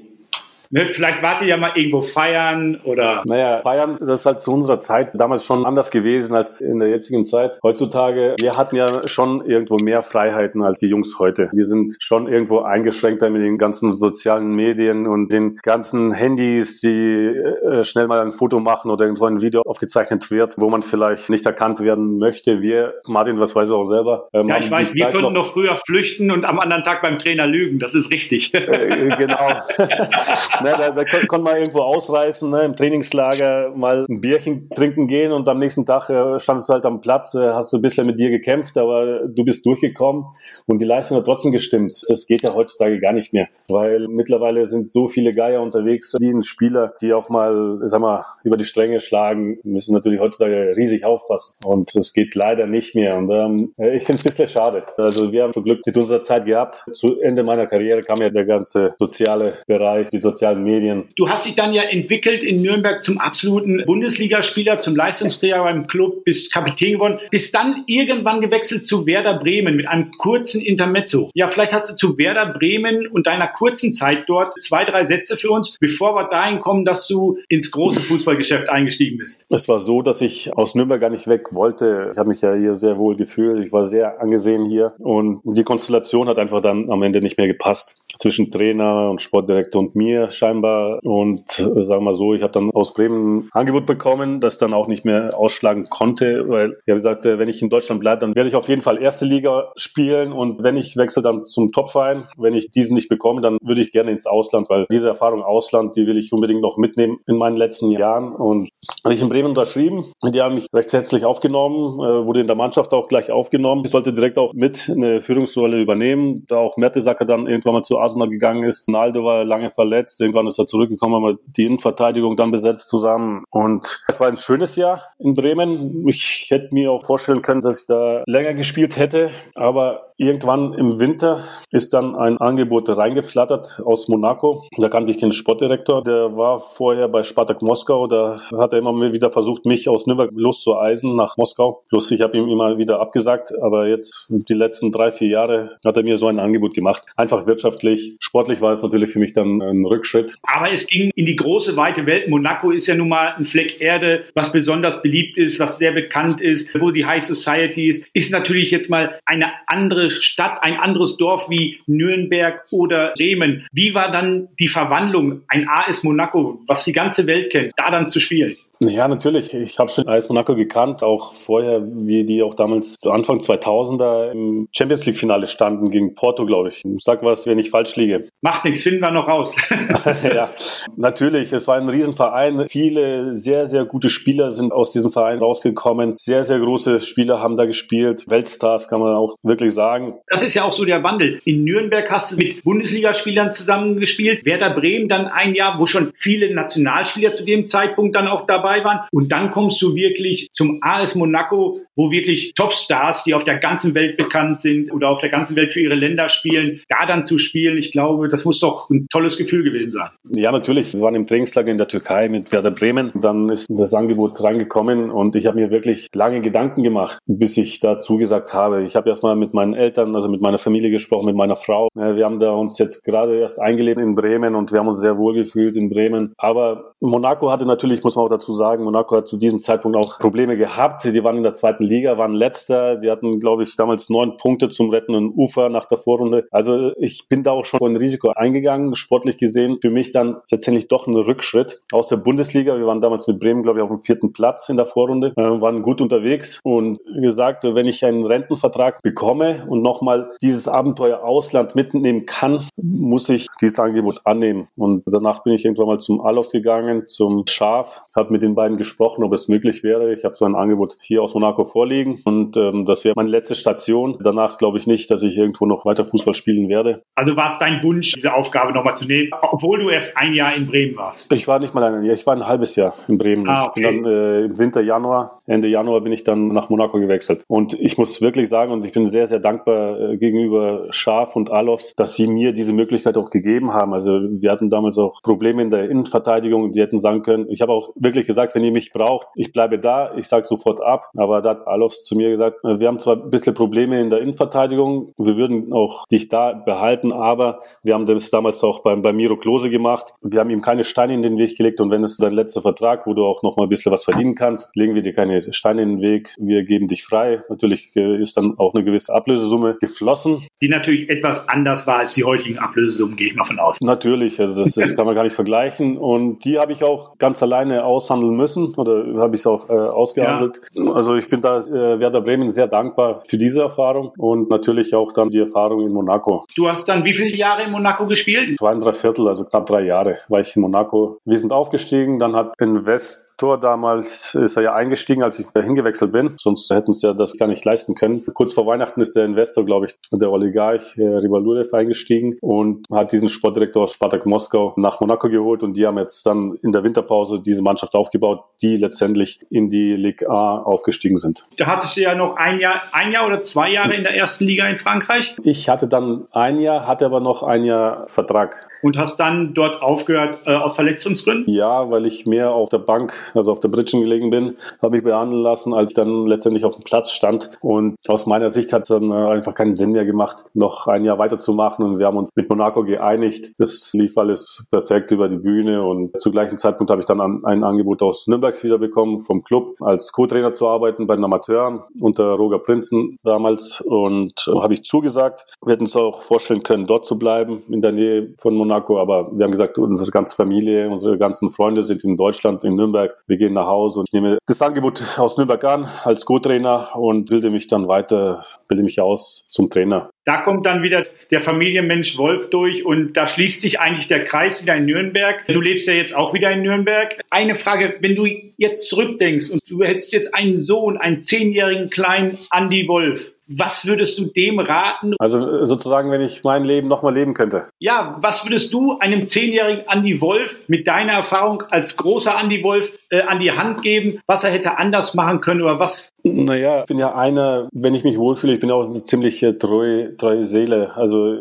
Ne, 0.72 0.86
vielleicht 0.86 1.22
wart 1.22 1.42
ihr 1.42 1.48
ja 1.48 1.58
mal 1.58 1.72
irgendwo 1.74 2.00
feiern 2.00 2.80
oder. 2.84 3.22
Naja, 3.26 3.60
feiern, 3.62 3.98
das 4.00 4.20
ist 4.20 4.26
halt 4.26 4.40
zu 4.40 4.52
unserer 4.52 4.78
Zeit 4.78 5.10
damals 5.12 5.44
schon 5.44 5.66
anders 5.66 5.90
gewesen 5.90 6.34
als 6.34 6.62
in 6.62 6.78
der 6.78 6.88
jetzigen 6.88 7.26
Zeit. 7.26 7.58
Heutzutage, 7.62 8.36
wir 8.40 8.56
hatten 8.56 8.76
ja 8.76 9.06
schon 9.06 9.44
irgendwo 9.44 9.76
mehr 9.76 10.02
Freiheiten 10.02 10.62
als 10.62 10.80
die 10.80 10.86
Jungs 10.86 11.18
heute. 11.18 11.50
Die 11.54 11.64
sind 11.64 11.96
schon 12.00 12.26
irgendwo 12.26 12.60
eingeschränkter 12.60 13.28
mit 13.28 13.42
den 13.42 13.58
ganzen 13.58 13.92
sozialen 13.92 14.54
Medien 14.54 15.06
und 15.06 15.30
den 15.30 15.56
ganzen 15.62 16.12
Handys, 16.12 16.80
die 16.80 16.88
äh, 16.88 17.84
schnell 17.84 18.06
mal 18.06 18.22
ein 18.22 18.32
Foto 18.32 18.58
machen 18.58 18.90
oder 18.90 19.04
irgendwo 19.04 19.26
ein 19.26 19.42
Video 19.42 19.60
aufgezeichnet 19.66 20.30
wird, 20.30 20.54
wo 20.56 20.70
man 20.70 20.82
vielleicht 20.82 21.28
nicht 21.28 21.44
erkannt 21.44 21.80
werden 21.80 22.16
möchte. 22.16 22.62
Wir, 22.62 22.94
Martin, 23.06 23.38
was 23.38 23.54
weiß 23.54 23.68
du 23.68 23.76
auch 23.76 23.84
selber. 23.84 24.30
Ähm, 24.32 24.48
ja, 24.48 24.58
ich 24.58 24.70
weiß, 24.70 24.94
wir 24.94 25.04
konnten 25.10 25.20
noch, 25.20 25.32
noch 25.32 25.52
früher 25.52 25.78
flüchten 25.84 26.30
und 26.30 26.46
am 26.46 26.58
anderen 26.58 26.82
Tag 26.82 27.02
beim 27.02 27.18
Trainer 27.18 27.46
lügen. 27.46 27.78
Das 27.78 27.94
ist 27.94 28.10
richtig. 28.10 28.54
Äh, 28.54 29.10
genau. 29.18 29.36
ne, 30.62 30.74
da, 30.78 30.90
da 30.90 31.04
konnte 31.04 31.44
man 31.44 31.56
irgendwo 31.56 31.80
ausreißen, 31.80 32.50
ne, 32.50 32.62
im 32.64 32.74
Trainingslager 32.76 33.72
mal 33.74 34.06
ein 34.08 34.20
Bierchen 34.20 34.68
trinken 34.70 35.06
gehen 35.06 35.32
und 35.32 35.48
am 35.48 35.58
nächsten 35.58 35.84
Tag 35.84 36.08
äh, 36.10 36.38
standest 36.38 36.68
du 36.68 36.74
halt 36.74 36.84
am 36.84 37.00
Platz, 37.00 37.34
äh, 37.34 37.52
hast 37.52 37.72
du 37.72 37.78
ein 37.78 37.82
bisschen 37.82 38.06
mit 38.06 38.18
dir 38.18 38.30
gekämpft, 38.30 38.76
aber 38.78 39.26
du 39.26 39.44
bist 39.44 39.64
durchgekommen 39.66 40.24
und 40.66 40.78
die 40.80 40.84
Leistung 40.84 41.16
hat 41.16 41.24
trotzdem 41.24 41.52
gestimmt. 41.52 41.92
Das 42.08 42.26
geht 42.26 42.42
ja 42.42 42.54
heutzutage 42.54 43.00
gar 43.00 43.12
nicht 43.12 43.32
mehr, 43.32 43.48
weil 43.68 44.08
mittlerweile 44.08 44.66
sind 44.66 44.92
so 44.92 45.08
viele 45.08 45.34
Geier 45.34 45.60
unterwegs, 45.60 46.12
die 46.12 46.30
ein 46.30 46.42
Spieler, 46.42 46.94
die 47.00 47.12
auch 47.12 47.28
mal, 47.28 47.80
sag 47.84 48.00
mal, 48.00 48.24
über 48.44 48.56
die 48.56 48.64
Stränge 48.64 49.00
schlagen, 49.00 49.58
müssen 49.64 49.94
natürlich 49.94 50.20
heutzutage 50.20 50.74
riesig 50.76 51.04
aufpassen 51.04 51.56
und 51.64 51.94
das 51.94 52.12
geht 52.12 52.34
leider 52.34 52.66
nicht 52.66 52.94
mehr 52.94 53.16
und 53.16 53.30
ähm, 53.30 53.74
ich 53.76 54.04
finde 54.04 54.20
es 54.20 54.26
ein 54.26 54.28
bisschen 54.28 54.48
schade. 54.48 54.84
Also 54.96 55.32
wir 55.32 55.42
haben 55.42 55.52
schon 55.52 55.64
Glück 55.64 55.80
mit 55.84 55.96
unserer 55.96 56.22
Zeit 56.22 56.44
gehabt. 56.44 56.84
Zu 56.92 57.20
Ende 57.20 57.42
meiner 57.42 57.66
Karriere 57.66 58.00
kam 58.00 58.18
ja 58.18 58.30
der 58.30 58.44
ganze 58.44 58.94
soziale 58.98 59.54
Bereich, 59.66 60.08
die 60.08 60.18
sozialen 60.52 60.64
Medien. 60.64 61.04
Du 61.16 61.28
hast 61.28 61.46
dich 61.46 61.54
dann 61.54 61.72
ja 61.72 61.82
entwickelt 61.82 62.42
in 62.42 62.62
Nürnberg 62.62 63.02
zum 63.02 63.18
absoluten 63.18 63.82
Bundesligaspieler, 63.86 64.78
zum 64.78 64.96
Leistungsträger 64.96 65.62
beim 65.62 65.86
Club, 65.86 66.24
bist 66.24 66.52
Kapitän 66.52 66.94
geworden, 66.94 67.18
bist 67.30 67.54
dann 67.54 67.84
irgendwann 67.86 68.40
gewechselt 68.40 68.86
zu 68.86 69.06
Werder 69.06 69.38
Bremen 69.38 69.76
mit 69.76 69.88
einem 69.88 70.10
kurzen 70.18 70.60
Intermezzo. 70.60 71.30
Ja, 71.34 71.48
vielleicht 71.48 71.72
hast 71.72 71.90
du 71.90 71.94
zu 71.94 72.18
Werder 72.18 72.46
Bremen 72.46 73.06
und 73.06 73.26
deiner 73.26 73.48
kurzen 73.48 73.92
Zeit 73.92 74.24
dort 74.26 74.60
zwei, 74.60 74.84
drei 74.84 75.04
Sätze 75.04 75.36
für 75.36 75.50
uns, 75.50 75.76
bevor 75.80 76.14
wir 76.14 76.28
dahin 76.28 76.60
kommen, 76.60 76.84
dass 76.84 77.06
du 77.08 77.38
ins 77.48 77.70
große 77.70 78.00
Fußballgeschäft 78.00 78.68
eingestiegen 78.68 79.18
bist. 79.18 79.46
Es 79.48 79.68
war 79.68 79.78
so, 79.78 80.02
dass 80.02 80.20
ich 80.20 80.52
aus 80.56 80.74
Nürnberg 80.74 81.00
gar 81.00 81.10
nicht 81.10 81.26
weg 81.26 81.52
wollte. 81.52 82.10
Ich 82.12 82.18
habe 82.18 82.28
mich 82.28 82.40
ja 82.40 82.54
hier 82.54 82.74
sehr 82.76 82.98
wohl 82.98 83.16
gefühlt. 83.16 83.64
Ich 83.64 83.72
war 83.72 83.84
sehr 83.84 84.20
angesehen 84.20 84.64
hier 84.66 84.94
und 84.98 85.40
die 85.44 85.64
Konstellation 85.64 86.28
hat 86.28 86.38
einfach 86.38 86.62
dann 86.62 86.90
am 86.90 87.02
Ende 87.02 87.20
nicht 87.20 87.38
mehr 87.38 87.46
gepasst 87.46 87.98
zwischen 88.18 88.50
Trainer 88.50 89.10
und 89.10 89.22
Sportdirektor 89.22 89.80
und 89.80 89.96
mir 89.96 90.30
scheinbar. 90.34 90.98
Und 91.02 91.58
äh, 91.58 91.84
sagen 91.84 92.00
wir 92.00 92.00
mal 92.00 92.14
so, 92.14 92.34
ich 92.34 92.42
habe 92.42 92.52
dann 92.52 92.70
aus 92.70 92.92
Bremen 92.92 93.38
ein 93.38 93.48
Angebot 93.52 93.86
bekommen, 93.86 94.40
das 94.40 94.58
dann 94.58 94.74
auch 94.74 94.88
nicht 94.88 95.04
mehr 95.04 95.38
ausschlagen 95.38 95.88
konnte, 95.88 96.48
weil 96.48 96.70
ich 96.84 96.90
habe 96.90 96.94
gesagt, 96.94 97.26
äh, 97.26 97.38
wenn 97.38 97.48
ich 97.48 97.62
in 97.62 97.70
Deutschland 97.70 98.00
bleibe, 98.00 98.20
dann 98.20 98.34
werde 98.34 98.48
ich 98.48 98.56
auf 98.56 98.68
jeden 98.68 98.82
Fall 98.82 99.00
erste 99.00 99.26
Liga 99.26 99.72
spielen 99.76 100.32
und 100.32 100.62
wenn 100.62 100.76
ich 100.76 100.96
wechsle 100.96 101.22
dann 101.22 101.44
zum 101.44 101.72
Topverein, 101.72 102.24
wenn 102.36 102.54
ich 102.54 102.70
diesen 102.70 102.94
nicht 102.94 103.08
bekomme, 103.08 103.40
dann 103.40 103.58
würde 103.62 103.80
ich 103.80 103.92
gerne 103.92 104.10
ins 104.10 104.26
Ausland, 104.26 104.68
weil 104.70 104.86
diese 104.90 105.08
Erfahrung 105.08 105.42
Ausland, 105.42 105.96
die 105.96 106.06
will 106.06 106.16
ich 106.16 106.32
unbedingt 106.32 106.62
noch 106.62 106.76
mitnehmen 106.76 107.18
in 107.26 107.36
meinen 107.36 107.56
letzten 107.56 107.90
Jahren. 107.90 108.34
Und 108.34 108.70
habe 109.04 109.14
ich 109.14 109.22
in 109.22 109.28
Bremen 109.28 109.48
unterschrieben. 109.48 110.12
Die 110.24 110.40
haben 110.40 110.54
mich 110.54 110.66
recht 110.72 110.92
herzlich 110.92 111.24
aufgenommen, 111.24 112.00
äh, 112.00 112.24
wurde 112.24 112.40
in 112.40 112.46
der 112.46 112.56
Mannschaft 112.56 112.92
auch 112.94 113.08
gleich 113.08 113.32
aufgenommen. 113.32 113.82
Ich 113.84 113.90
sollte 113.90 114.12
direkt 114.12 114.38
auch 114.38 114.52
mit 114.54 114.88
eine 114.88 115.20
Führungsrolle 115.20 115.80
übernehmen, 115.80 116.44
da 116.48 116.56
auch 116.56 116.76
Mertesacker 116.76 117.24
dann 117.24 117.46
irgendwann 117.46 117.74
mal 117.74 117.82
zu 117.82 117.98
Arsenal 117.98 118.28
gegangen 118.28 118.62
ist. 118.62 118.88
Naldo 118.88 119.24
war 119.24 119.44
lange 119.44 119.70
verletzt, 119.70 120.20
irgendwann 120.22 120.46
ist 120.46 120.58
er 120.58 120.66
zurückgekommen, 120.66 121.16
haben 121.16 121.24
wir 121.24 121.38
die 121.46 121.66
Innenverteidigung 121.66 122.36
dann 122.36 122.50
besetzt 122.50 122.88
zusammen. 122.88 123.44
Und 123.50 124.04
es 124.08 124.18
war 124.20 124.28
ein 124.28 124.36
schönes 124.36 124.76
Jahr 124.76 125.02
in 125.18 125.34
Bremen. 125.34 126.08
Ich 126.08 126.46
hätte 126.48 126.68
mir 126.72 126.90
auch 126.90 127.04
vorstellen 127.04 127.42
können, 127.42 127.60
dass 127.60 127.82
ich 127.82 127.86
da 127.86 128.22
länger 128.26 128.54
gespielt 128.54 128.96
hätte, 128.96 129.30
aber 129.54 130.11
irgendwann 130.22 130.72
im 130.74 130.98
Winter 130.98 131.44
ist 131.70 131.92
dann 131.92 132.14
ein 132.14 132.38
Angebot 132.38 132.88
reingeflattert 132.88 133.80
aus 133.84 134.08
Monaco. 134.08 134.64
Da 134.78 134.88
kannte 134.88 135.10
ich 135.10 135.18
den 135.18 135.32
Sportdirektor, 135.32 136.02
der 136.02 136.36
war 136.36 136.60
vorher 136.60 137.08
bei 137.08 137.22
Spartak 137.22 137.62
Moskau, 137.62 138.06
da 138.06 138.40
hat 138.56 138.72
er 138.72 138.78
immer 138.78 139.12
wieder 139.12 139.30
versucht, 139.30 139.66
mich 139.66 139.88
aus 139.88 140.06
Nürnberg 140.06 140.30
loszueisen 140.32 141.16
nach 141.16 141.36
Moskau. 141.36 141.82
Plus 141.88 142.10
ich 142.10 142.20
habe 142.20 142.38
ihm 142.38 142.48
immer 142.48 142.78
wieder 142.78 143.00
abgesagt, 143.00 143.52
aber 143.60 143.88
jetzt 143.88 144.26
die 144.28 144.54
letzten 144.54 144.92
drei, 144.92 145.10
vier 145.10 145.28
Jahre 145.28 145.78
hat 145.84 145.96
er 145.96 146.04
mir 146.04 146.16
so 146.16 146.28
ein 146.28 146.38
Angebot 146.38 146.74
gemacht. 146.74 147.02
Einfach 147.16 147.46
wirtschaftlich. 147.46 148.16
Sportlich 148.20 148.60
war 148.60 148.72
es 148.72 148.82
natürlich 148.82 149.10
für 149.10 149.18
mich 149.18 149.32
dann 149.32 149.60
ein 149.60 149.84
Rückschritt. 149.84 150.38
Aber 150.42 150.70
es 150.70 150.86
ging 150.86 151.10
in 151.16 151.26
die 151.26 151.36
große, 151.36 151.76
weite 151.76 152.06
Welt. 152.06 152.28
Monaco 152.28 152.70
ist 152.70 152.86
ja 152.86 152.94
nun 152.94 153.08
mal 153.08 153.34
ein 153.36 153.44
Fleck 153.44 153.80
Erde, 153.80 154.24
was 154.34 154.52
besonders 154.52 155.02
beliebt 155.02 155.36
ist, 155.36 155.58
was 155.58 155.78
sehr 155.78 155.92
bekannt 155.92 156.40
ist, 156.40 156.80
wo 156.80 156.90
die 156.90 157.06
High 157.06 157.22
Society 157.22 157.88
ist. 157.88 158.06
Ist 158.12 158.32
natürlich 158.32 158.70
jetzt 158.70 158.88
mal 158.88 159.18
eine 159.26 159.46
andere 159.66 160.11
Stadt, 160.12 160.62
ein 160.62 160.78
anderes 160.78 161.16
Dorf 161.16 161.48
wie 161.48 161.80
Nürnberg 161.86 162.64
oder 162.70 163.12
Bremen. 163.16 163.66
Wie 163.72 163.94
war 163.94 164.10
dann 164.10 164.48
die 164.58 164.68
Verwandlung, 164.68 165.42
ein 165.48 165.68
AS 165.68 166.02
Monaco, 166.02 166.60
was 166.66 166.84
die 166.84 166.92
ganze 166.92 167.26
Welt 167.26 167.50
kennt, 167.50 167.72
da 167.76 167.90
dann 167.90 168.08
zu 168.08 168.20
spielen? 168.20 168.56
Ja, 168.88 169.06
natürlich. 169.06 169.54
Ich 169.54 169.78
habe 169.78 169.90
schon 169.90 170.08
AS 170.08 170.28
Monaco 170.28 170.56
gekannt, 170.56 171.04
auch 171.04 171.34
vorher, 171.34 171.82
wie 171.84 172.24
die 172.24 172.42
auch 172.42 172.54
damals 172.54 172.98
Anfang 173.04 173.38
2000er 173.38 174.32
im 174.32 174.68
Champions 174.72 175.06
League 175.06 175.18
Finale 175.18 175.46
standen 175.46 175.90
gegen 175.90 176.14
Porto, 176.14 176.46
glaube 176.46 176.70
ich. 176.70 176.82
Sag 176.98 177.22
was, 177.22 177.46
wenn 177.46 177.58
ich 177.60 177.70
falsch 177.70 177.94
liege. 177.94 178.28
Macht 178.40 178.64
nichts, 178.64 178.82
finden 178.82 179.00
wir 179.00 179.12
noch 179.12 179.28
raus. 179.28 179.54
ja, 180.34 180.50
natürlich. 180.96 181.52
Es 181.52 181.68
war 181.68 181.76
ein 181.76 181.88
Riesenverein. 181.88 182.68
Viele 182.68 183.34
sehr, 183.34 183.66
sehr 183.66 183.84
gute 183.84 184.10
Spieler 184.10 184.50
sind 184.50 184.72
aus 184.72 184.90
diesem 184.90 185.12
Verein 185.12 185.38
rausgekommen. 185.38 186.14
Sehr, 186.18 186.42
sehr 186.42 186.58
große 186.58 187.00
Spieler 187.00 187.40
haben 187.40 187.56
da 187.56 187.66
gespielt. 187.66 188.24
Weltstars 188.28 188.88
kann 188.88 189.00
man 189.00 189.14
auch 189.14 189.36
wirklich 189.44 189.74
sagen. 189.74 190.14
Das 190.26 190.42
ist 190.42 190.54
ja 190.54 190.64
auch 190.64 190.72
so 190.72 190.84
der 190.84 191.04
Wandel. 191.04 191.40
In 191.44 191.62
Nürnberg 191.62 192.10
hast 192.10 192.32
du 192.32 192.36
mit 192.36 192.64
Bundesligaspielern 192.64 193.52
zusammengespielt. 193.52 194.44
Werder 194.44 194.70
Bremen 194.70 195.08
dann 195.08 195.28
ein 195.28 195.54
Jahr, 195.54 195.78
wo 195.78 195.86
schon 195.86 196.12
viele 196.16 196.52
Nationalspieler 196.52 197.30
zu 197.30 197.44
dem 197.44 197.68
Zeitpunkt 197.68 198.16
dann 198.16 198.26
auch 198.26 198.46
dabei 198.46 198.71
dabei 198.72 198.84
waren. 198.84 199.00
Und 199.12 199.32
dann 199.32 199.50
kommst 199.50 199.80
du 199.82 199.94
wirklich 199.94 200.48
zum 200.52 200.78
AS 200.80 201.14
Monaco, 201.14 201.80
wo 201.96 202.10
wirklich 202.10 202.54
Topstars, 202.54 203.24
die 203.24 203.34
auf 203.34 203.44
der 203.44 203.58
ganzen 203.58 203.94
Welt 203.94 204.16
bekannt 204.16 204.58
sind 204.58 204.92
oder 204.92 205.08
auf 205.08 205.20
der 205.20 205.28
ganzen 205.30 205.56
Welt 205.56 205.70
für 205.70 205.80
ihre 205.80 205.94
Länder 205.94 206.28
spielen, 206.28 206.80
da 206.88 207.06
dann 207.06 207.24
zu 207.24 207.38
spielen, 207.38 207.76
ich 207.76 207.92
glaube, 207.92 208.28
das 208.28 208.44
muss 208.44 208.60
doch 208.60 208.88
ein 208.90 209.06
tolles 209.10 209.36
Gefühl 209.36 209.62
gewesen 209.62 209.90
sein. 209.90 210.08
Ja, 210.34 210.52
natürlich. 210.52 210.94
Wir 210.94 211.00
waren 211.00 211.14
im 211.14 211.26
Trainingslager 211.26 211.70
in 211.70 211.78
der 211.78 211.88
Türkei 211.88 212.28
mit 212.28 212.52
Werder 212.52 212.70
Bremen. 212.70 213.12
Dann 213.14 213.48
ist 213.48 213.66
das 213.68 213.94
Angebot 213.94 214.42
reingekommen 214.42 215.10
und 215.10 215.36
ich 215.36 215.46
habe 215.46 215.60
mir 215.60 215.70
wirklich 215.70 216.08
lange 216.14 216.40
Gedanken 216.40 216.82
gemacht, 216.82 217.18
bis 217.26 217.56
ich 217.56 217.80
da 217.80 218.00
zugesagt 218.00 218.54
habe. 218.54 218.84
Ich 218.84 218.96
habe 218.96 219.08
erstmal 219.08 219.36
mit 219.36 219.54
meinen 219.54 219.74
Eltern, 219.74 220.14
also 220.14 220.28
mit 220.28 220.40
meiner 220.40 220.58
Familie 220.58 220.90
gesprochen, 220.90 221.26
mit 221.26 221.36
meiner 221.36 221.56
Frau. 221.56 221.88
Wir 221.94 222.24
haben 222.24 222.40
da 222.40 222.52
uns 222.52 222.78
jetzt 222.78 223.04
gerade 223.04 223.38
erst 223.38 223.60
eingelebt 223.60 224.00
in 224.00 224.14
Bremen 224.14 224.54
und 224.54 224.72
wir 224.72 224.78
haben 224.78 224.88
uns 224.88 225.00
sehr 225.00 225.18
wohl 225.18 225.34
gefühlt 225.34 225.76
in 225.76 225.90
Bremen. 225.90 226.32
Aber 226.38 226.94
Monaco 227.00 227.50
hatte 227.50 227.66
natürlich, 227.66 228.02
muss 228.02 228.16
man 228.16 228.24
auch 228.24 228.30
dazu 228.30 228.51
sagen, 228.52 228.84
Monaco 228.84 229.16
hat 229.16 229.28
zu 229.28 229.36
diesem 229.36 229.60
Zeitpunkt 229.60 229.96
auch 229.96 230.18
Probleme 230.18 230.56
gehabt. 230.56 231.04
Die 231.04 231.24
waren 231.24 231.36
in 231.36 231.42
der 231.42 231.54
zweiten 231.54 231.84
Liga, 231.84 232.18
waren 232.18 232.34
letzter. 232.34 232.96
Die 232.96 233.10
hatten, 233.10 233.40
glaube 233.40 233.62
ich, 233.62 233.76
damals 233.76 234.08
neun 234.10 234.36
Punkte 234.36 234.68
zum 234.68 234.90
rettenden 234.90 235.32
Ufer 235.34 235.68
nach 235.68 235.86
der 235.86 235.98
Vorrunde. 235.98 236.46
Also 236.50 236.92
ich 236.96 237.28
bin 237.28 237.42
da 237.42 237.52
auch 237.52 237.64
schon 237.64 237.80
ein 237.82 237.96
Risiko 237.96 238.28
eingegangen, 238.34 238.94
sportlich 238.94 239.36
gesehen. 239.36 239.78
Für 239.80 239.90
mich 239.90 240.12
dann 240.12 240.36
letztendlich 240.50 240.88
doch 240.88 241.06
ein 241.06 241.16
Rückschritt 241.16 241.82
aus 241.92 242.08
der 242.08 242.16
Bundesliga. 242.16 242.76
Wir 242.76 242.86
waren 242.86 243.00
damals 243.00 243.26
mit 243.26 243.40
Bremen, 243.40 243.62
glaube 243.62 243.78
ich, 243.78 243.82
auf 243.84 243.90
dem 243.90 244.00
vierten 244.00 244.32
Platz 244.32 244.68
in 244.68 244.76
der 244.76 244.86
Vorrunde, 244.86 245.32
äh, 245.36 245.42
waren 245.42 245.82
gut 245.82 246.00
unterwegs 246.00 246.60
und 246.62 246.98
gesagt, 247.20 247.64
wenn 247.64 247.86
ich 247.86 248.04
einen 248.04 248.24
Rentenvertrag 248.24 249.02
bekomme 249.02 249.66
und 249.68 249.82
nochmal 249.82 250.30
dieses 250.40 250.68
Abenteuer 250.68 251.22
Ausland 251.22 251.74
mitnehmen 251.74 252.26
kann, 252.26 252.66
muss 252.76 253.28
ich 253.28 253.46
dieses 253.60 253.78
Angebot 253.78 254.20
annehmen. 254.24 254.68
Und 254.76 255.02
danach 255.06 255.42
bin 255.42 255.52
ich 255.52 255.64
irgendwann 255.64 255.86
mal 255.86 255.98
zum 255.98 256.20
Alofs 256.20 256.52
gegangen, 256.52 257.08
zum 257.08 257.44
Schaf, 257.46 258.02
habe 258.14 258.32
mit 258.32 258.41
den 258.42 258.54
beiden 258.54 258.76
gesprochen, 258.76 259.24
ob 259.24 259.32
es 259.32 259.48
möglich 259.48 259.82
wäre. 259.82 260.12
Ich 260.12 260.24
habe 260.24 260.34
so 260.34 260.44
ein 260.44 260.54
Angebot 260.54 260.96
hier 261.00 261.22
aus 261.22 261.34
Monaco 261.34 261.64
vorliegen 261.64 262.20
und 262.24 262.56
ähm, 262.56 262.84
das 262.86 263.04
wäre 263.04 263.14
meine 263.16 263.28
letzte 263.28 263.54
Station. 263.54 264.18
Danach 264.22 264.58
glaube 264.58 264.78
ich 264.78 264.86
nicht, 264.86 265.10
dass 265.10 265.22
ich 265.22 265.36
irgendwo 265.36 265.66
noch 265.66 265.86
weiter 265.86 266.04
Fußball 266.04 266.34
spielen 266.34 266.68
werde. 266.68 267.02
Also 267.14 267.36
war 267.36 267.46
es 267.46 267.58
dein 267.58 267.82
Wunsch, 267.82 268.12
diese 268.12 268.34
Aufgabe 268.34 268.72
nochmal 268.72 268.96
zu 268.96 269.06
nehmen, 269.06 269.30
obwohl 269.50 269.80
du 269.80 269.90
erst 269.90 270.16
ein 270.16 270.34
Jahr 270.34 270.54
in 270.54 270.66
Bremen 270.66 270.96
warst? 270.96 271.32
Ich 271.32 271.46
war 271.48 271.58
nicht 271.58 271.74
mal 271.74 271.84
ein 271.84 272.04
Jahr, 272.04 272.14
ich 272.14 272.26
war 272.26 272.34
ein 272.34 272.46
halbes 272.46 272.76
Jahr 272.76 272.94
in 273.08 273.18
Bremen. 273.18 273.48
Ah, 273.48 273.66
okay. 273.66 273.80
Ich 273.80 273.88
bin 273.88 274.02
dann 274.02 274.12
äh, 274.12 274.44
im 274.44 274.58
Winter, 274.58 274.80
Januar, 274.80 275.40
Ende 275.46 275.68
Januar 275.68 276.00
bin 276.00 276.12
ich 276.12 276.24
dann 276.24 276.48
nach 276.48 276.70
Monaco 276.70 276.98
gewechselt. 276.98 277.44
Und 277.48 277.78
ich 277.78 277.98
muss 277.98 278.20
wirklich 278.20 278.48
sagen, 278.48 278.72
und 278.72 278.84
ich 278.84 278.92
bin 278.92 279.06
sehr, 279.06 279.26
sehr 279.26 279.40
dankbar 279.40 280.00
äh, 280.00 280.16
gegenüber 280.16 280.86
Schaf 280.90 281.36
und 281.36 281.50
Alofs, 281.50 281.94
dass 281.96 282.14
sie 282.16 282.26
mir 282.26 282.52
diese 282.52 282.72
Möglichkeit 282.72 283.16
auch 283.16 283.30
gegeben 283.30 283.72
haben. 283.72 283.92
Also 283.92 284.12
wir 284.12 284.50
hatten 284.50 284.70
damals 284.70 284.98
auch 284.98 285.22
Probleme 285.22 285.62
in 285.62 285.70
der 285.70 285.88
Innenverteidigung, 285.90 286.72
die 286.72 286.80
hätten 286.80 286.98
sagen 286.98 287.22
können, 287.22 287.46
ich 287.48 287.62
habe 287.62 287.72
auch 287.72 287.90
wirklich 287.96 288.26
gesagt, 288.32 288.54
wenn 288.54 288.64
ihr 288.64 288.72
mich 288.72 288.92
braucht, 288.92 289.28
ich 289.34 289.52
bleibe 289.52 289.78
da, 289.78 290.14
ich 290.16 290.26
sage 290.26 290.46
sofort 290.46 290.82
ab. 290.82 291.10
Aber 291.16 291.42
da 291.42 291.50
hat 291.50 291.66
Alofs 291.66 292.04
zu 292.04 292.16
mir 292.16 292.30
gesagt, 292.30 292.58
wir 292.64 292.88
haben 292.88 292.98
zwar 292.98 293.16
ein 293.16 293.30
bisschen 293.30 293.54
Probleme 293.54 294.00
in 294.00 294.10
der 294.10 294.20
Innenverteidigung, 294.20 295.12
wir 295.16 295.36
würden 295.36 295.72
auch 295.72 296.06
dich 296.08 296.28
da 296.28 296.52
behalten, 296.52 297.12
aber 297.12 297.60
wir 297.82 297.94
haben 297.94 298.06
das 298.06 298.30
damals 298.30 298.62
auch 298.64 298.82
beim, 298.82 299.02
bei 299.02 299.12
Miro 299.12 299.36
Klose 299.36 299.70
gemacht. 299.70 300.14
Wir 300.22 300.40
haben 300.40 300.50
ihm 300.50 300.62
keine 300.62 300.84
Steine 300.84 301.14
in 301.14 301.22
den 301.22 301.38
Weg 301.38 301.56
gelegt 301.56 301.80
und 301.80 301.90
wenn 301.90 302.02
es 302.02 302.16
dein 302.16 302.32
letzter 302.32 302.62
Vertrag, 302.62 303.06
wo 303.06 303.14
du 303.14 303.24
auch 303.24 303.42
noch 303.42 303.56
mal 303.56 303.64
ein 303.64 303.68
bisschen 303.68 303.92
was 303.92 304.04
verdienen 304.04 304.34
kannst, 304.34 304.74
legen 304.76 304.94
wir 304.94 305.02
dir 305.02 305.14
keine 305.14 305.40
Steine 305.52 305.82
in 305.82 305.96
den 305.96 306.00
Weg. 306.00 306.34
Wir 306.38 306.64
geben 306.64 306.88
dich 306.88 307.04
frei. 307.04 307.42
Natürlich 307.48 307.94
äh, 307.96 308.20
ist 308.20 308.36
dann 308.36 308.54
auch 308.58 308.74
eine 308.74 308.84
gewisse 308.84 309.12
Ablösesumme 309.14 309.76
geflossen. 309.80 310.46
Die 310.60 310.68
natürlich 310.68 311.08
etwas 311.08 311.48
anders 311.48 311.86
war 311.86 311.98
als 311.98 312.14
die 312.14 312.24
heutigen 312.24 312.58
Ablösesummen, 312.58 313.16
gehe 313.16 313.28
ich 313.28 313.34
mal 313.34 313.44
von 313.44 313.58
aus. 313.58 313.78
Natürlich, 313.80 314.40
also 314.40 314.62
das, 314.62 314.74
das 314.74 314.96
kann 314.96 315.06
man 315.06 315.14
gar 315.14 315.24
nicht 315.24 315.34
vergleichen. 315.34 315.96
Und 315.98 316.44
die 316.44 316.58
habe 316.58 316.72
ich 316.72 316.84
auch 316.84 317.18
ganz 317.18 317.42
alleine 317.42 317.84
aushandeln 317.84 318.21
müssen 318.30 318.74
oder 318.74 319.04
habe 319.20 319.34
ich 319.34 319.42
es 319.42 319.46
auch 319.46 319.68
äh, 319.68 319.72
ausgehandelt. 319.72 320.60
Ja. 320.72 320.92
Also 320.92 321.16
ich 321.16 321.28
bin 321.28 321.40
da 321.40 321.56
äh, 321.56 322.00
Werder 322.00 322.20
Bremen 322.20 322.50
sehr 322.50 322.66
dankbar 322.66 323.22
für 323.26 323.38
diese 323.38 323.62
Erfahrung 323.62 324.12
und 324.16 324.48
natürlich 324.50 324.94
auch 324.94 325.12
dann 325.12 325.30
die 325.30 325.38
Erfahrung 325.38 325.80
in 325.86 325.92
Monaco. 325.92 326.44
Du 326.54 326.68
hast 326.68 326.88
dann 326.88 327.04
wie 327.04 327.14
viele 327.14 327.36
Jahre 327.36 327.64
in 327.64 327.70
Monaco 327.70 328.06
gespielt? 328.06 328.58
Zwei 328.58 328.72
und 328.72 328.84
drei 328.84 328.92
Viertel, 328.92 329.28
also 329.28 329.44
knapp 329.44 329.66
drei 329.66 329.82
Jahre 329.82 330.18
war 330.28 330.40
ich 330.40 330.54
in 330.56 330.62
Monaco. 330.62 331.18
Wir 331.24 331.38
sind 331.38 331.52
aufgestiegen, 331.52 332.18
dann 332.18 332.36
hat 332.36 332.54
Invest 332.60 333.31
Tor 333.42 333.58
damals 333.58 334.36
ist 334.36 334.56
er 334.56 334.62
ja 334.62 334.74
eingestiegen, 334.74 335.24
als 335.24 335.40
ich 335.40 335.46
da 335.52 335.62
hingewechselt 335.62 336.12
bin. 336.12 336.34
Sonst 336.36 336.72
hätten 336.72 336.92
sie 336.92 337.08
ja 337.08 337.12
das 337.12 337.36
gar 337.36 337.48
nicht 337.48 337.64
leisten 337.64 337.96
können. 337.96 338.24
Kurz 338.34 338.52
vor 338.52 338.66
Weihnachten 338.68 339.00
ist 339.00 339.16
der 339.16 339.24
Investor, 339.24 339.64
glaube 339.64 339.86
ich, 339.86 339.96
der 340.12 340.30
Oligarch 340.30 340.96
äh, 340.96 341.02
Rivalurev 341.02 341.74
eingestiegen 341.76 342.36
und 342.40 342.86
hat 342.92 343.10
diesen 343.10 343.28
Sportdirektor 343.28 343.82
aus 343.82 343.94
Spartak 343.94 344.26
Moskau 344.26 344.74
nach 344.76 345.00
Monaco 345.00 345.28
geholt 345.28 345.64
und 345.64 345.76
die 345.76 345.84
haben 345.84 345.98
jetzt 345.98 346.24
dann 346.24 346.56
in 346.62 346.70
der 346.70 346.84
Winterpause 346.84 347.42
diese 347.44 347.62
Mannschaft 347.62 347.96
aufgebaut, 347.96 348.44
die 348.62 348.76
letztendlich 348.76 349.40
in 349.50 349.68
die 349.68 349.96
Ligue 349.96 350.30
A 350.30 350.58
aufgestiegen 350.58 351.16
sind. 351.16 351.44
Da 351.56 351.66
hattest 351.66 351.96
du 351.96 352.02
ja 352.02 352.14
noch 352.14 352.36
ein 352.36 352.60
Jahr, 352.60 352.82
ein 352.92 353.10
Jahr 353.10 353.26
oder 353.26 353.42
zwei 353.42 353.72
Jahre 353.72 353.96
in 353.96 354.04
der 354.04 354.14
ersten 354.14 354.44
Liga 354.44 354.68
in 354.68 354.78
Frankreich? 354.78 355.34
Ich 355.42 355.68
hatte 355.68 355.88
dann 355.88 356.28
ein 356.30 356.60
Jahr, 356.60 356.86
hatte 356.86 357.06
aber 357.06 357.18
noch 357.18 357.42
ein 357.42 357.64
Jahr 357.64 358.06
Vertrag. 358.06 358.68
Und 358.82 358.98
hast 358.98 359.20
dann 359.20 359.54
dort 359.54 359.80
aufgehört 359.80 360.40
äh, 360.44 360.54
aus 360.54 360.74
Verletzungsgründen? 360.74 361.52
Ja, 361.52 361.90
weil 361.90 362.04
ich 362.04 362.26
mehr 362.26 362.50
auf 362.50 362.68
der 362.68 362.78
Bank 362.78 363.14
also 363.34 363.52
auf 363.52 363.60
der 363.60 363.68
Britschen 363.68 364.00
gelegen 364.00 364.30
bin, 364.30 364.56
habe 364.80 364.98
ich 364.98 365.04
behandeln 365.04 365.42
lassen, 365.42 365.74
als 365.74 365.90
ich 365.90 365.94
dann 365.94 366.26
letztendlich 366.26 366.64
auf 366.64 366.76
dem 366.76 366.84
Platz 366.84 367.12
stand. 367.12 367.50
Und 367.60 367.96
aus 368.08 368.26
meiner 368.26 368.50
Sicht 368.50 368.72
hat 368.72 368.82
es 368.82 368.88
dann 368.88 369.10
äh, 369.10 369.14
einfach 369.14 369.54
keinen 369.54 369.74
Sinn 369.74 369.92
mehr 369.92 370.04
gemacht, 370.04 370.44
noch 370.54 370.86
ein 370.86 371.04
Jahr 371.04 371.18
weiterzumachen. 371.18 371.84
Und 371.84 371.98
wir 371.98 372.06
haben 372.06 372.16
uns 372.16 372.30
mit 372.34 372.48
Monaco 372.48 372.84
geeinigt. 372.84 373.52
Das 373.58 373.92
lief 373.94 374.16
alles 374.18 374.64
perfekt 374.70 375.10
über 375.10 375.28
die 375.28 375.38
Bühne. 375.38 375.82
Und 375.82 376.20
zu 376.20 376.30
gleichen 376.30 376.58
Zeitpunkt 376.58 376.90
habe 376.90 377.00
ich 377.00 377.06
dann 377.06 377.44
ein 377.44 377.64
Angebot 377.64 378.02
aus 378.02 378.26
Nürnberg 378.26 378.62
wieder 378.62 378.78
bekommen, 378.78 379.20
vom 379.20 379.42
Club, 379.42 379.76
als 379.80 380.12
Co-Trainer 380.12 380.54
zu 380.54 380.68
arbeiten 380.68 381.06
bei 381.06 381.16
den 381.16 381.24
Amateuren 381.24 381.82
unter 382.00 382.32
Roger 382.32 382.58
Prinzen 382.58 383.16
damals. 383.22 383.80
Und 383.80 384.46
äh, 384.48 384.58
habe 384.60 384.74
ich 384.74 384.84
zugesagt. 384.84 385.46
Wir 385.64 385.72
hätten 385.72 385.84
uns 385.84 385.96
auch 385.96 386.22
vorstellen 386.22 386.62
können, 386.62 386.86
dort 386.86 387.06
zu 387.06 387.18
bleiben, 387.18 387.62
in 387.68 387.82
der 387.82 387.92
Nähe 387.92 388.32
von 388.36 388.54
Monaco. 388.54 388.98
Aber 388.98 389.30
wir 389.32 389.44
haben 389.44 389.52
gesagt, 389.52 389.78
unsere 389.78 390.10
ganze 390.10 390.34
Familie, 390.34 390.88
unsere 390.88 391.18
ganzen 391.18 391.50
Freunde 391.50 391.82
sind 391.82 392.04
in 392.04 392.16
Deutschland, 392.16 392.64
in 392.64 392.76
Nürnberg 392.76 393.12
wir 393.26 393.36
gehen 393.36 393.52
nach 393.52 393.66
Hause 393.66 394.00
und 394.00 394.08
ich 394.08 394.12
nehme 394.12 394.38
das 394.46 394.60
Angebot 394.60 395.02
aus 395.18 395.36
Nürnberg 395.36 395.62
an 395.64 395.88
als 396.04 396.24
Co-Trainer 396.24 396.96
und 396.96 397.30
bilde 397.30 397.50
mich 397.50 397.66
dann 397.68 397.88
weiter, 397.88 398.44
bilde 398.68 398.82
mich 398.82 399.00
aus 399.00 399.46
zum 399.50 399.70
Trainer. 399.70 400.10
Da 400.24 400.42
kommt 400.42 400.66
dann 400.66 400.82
wieder 400.82 401.04
der 401.30 401.40
Familienmensch 401.40 402.16
Wolf 402.16 402.50
durch 402.50 402.84
und 402.84 403.16
da 403.16 403.26
schließt 403.26 403.60
sich 403.60 403.80
eigentlich 403.80 404.06
der 404.06 404.24
Kreis 404.24 404.62
wieder 404.62 404.76
in 404.76 404.86
Nürnberg. 404.86 405.44
Du 405.48 405.60
lebst 405.60 405.88
ja 405.88 405.94
jetzt 405.94 406.14
auch 406.14 406.32
wieder 406.32 406.50
in 406.52 406.62
Nürnberg. 406.62 407.20
Eine 407.30 407.54
Frage, 407.54 407.96
wenn 408.00 408.14
du 408.14 408.26
jetzt 408.56 408.88
zurückdenkst 408.88 409.50
und 409.50 409.62
du 409.68 409.82
hättest 409.82 410.12
jetzt 410.12 410.34
einen 410.34 410.58
Sohn, 410.58 410.96
einen 410.96 411.22
zehnjährigen 411.22 411.90
kleinen 411.90 412.38
Andy 412.54 412.86
Wolf, 412.86 413.32
was 413.56 413.86
würdest 413.86 414.18
du 414.18 414.26
dem 414.26 414.58
raten? 414.58 415.14
Also 415.18 415.64
sozusagen, 415.64 416.10
wenn 416.10 416.20
ich 416.20 416.44
mein 416.44 416.64
Leben 416.64 416.88
nochmal 416.88 417.14
leben 417.14 417.34
könnte. 417.34 417.66
Ja, 417.78 418.16
was 418.20 418.44
würdest 418.44 418.72
du 418.72 418.98
einem 418.98 419.26
zehnjährigen 419.26 419.84
Andy 419.88 420.20
Wolf 420.20 420.60
mit 420.68 420.86
deiner 420.86 421.12
Erfahrung 421.12 421.62
als 421.70 421.96
großer 421.96 422.34
Andy 422.40 422.62
Wolf 422.62 422.92
äh, 423.10 423.22
an 423.22 423.40
die 423.40 423.52
Hand 423.52 423.82
geben, 423.82 424.20
was 424.26 424.44
er 424.44 424.50
hätte 424.50 424.78
anders 424.78 425.14
machen 425.14 425.40
können 425.40 425.62
oder 425.62 425.78
was? 425.78 426.10
Naja, 426.24 426.80
ich 426.80 426.86
bin 426.86 426.98
ja 426.98 427.14
einer, 427.14 427.68
wenn 427.72 427.94
ich 427.94 428.04
mich 428.04 428.18
wohlfühle, 428.18 428.54
ich 428.54 428.60
bin 428.60 428.70
auch 428.70 428.84
eine 428.84 429.04
ziemlich 429.04 429.42
äh, 429.42 429.54
treue, 429.54 430.16
treue 430.16 430.44
Seele. 430.44 430.96
Also 430.96 431.36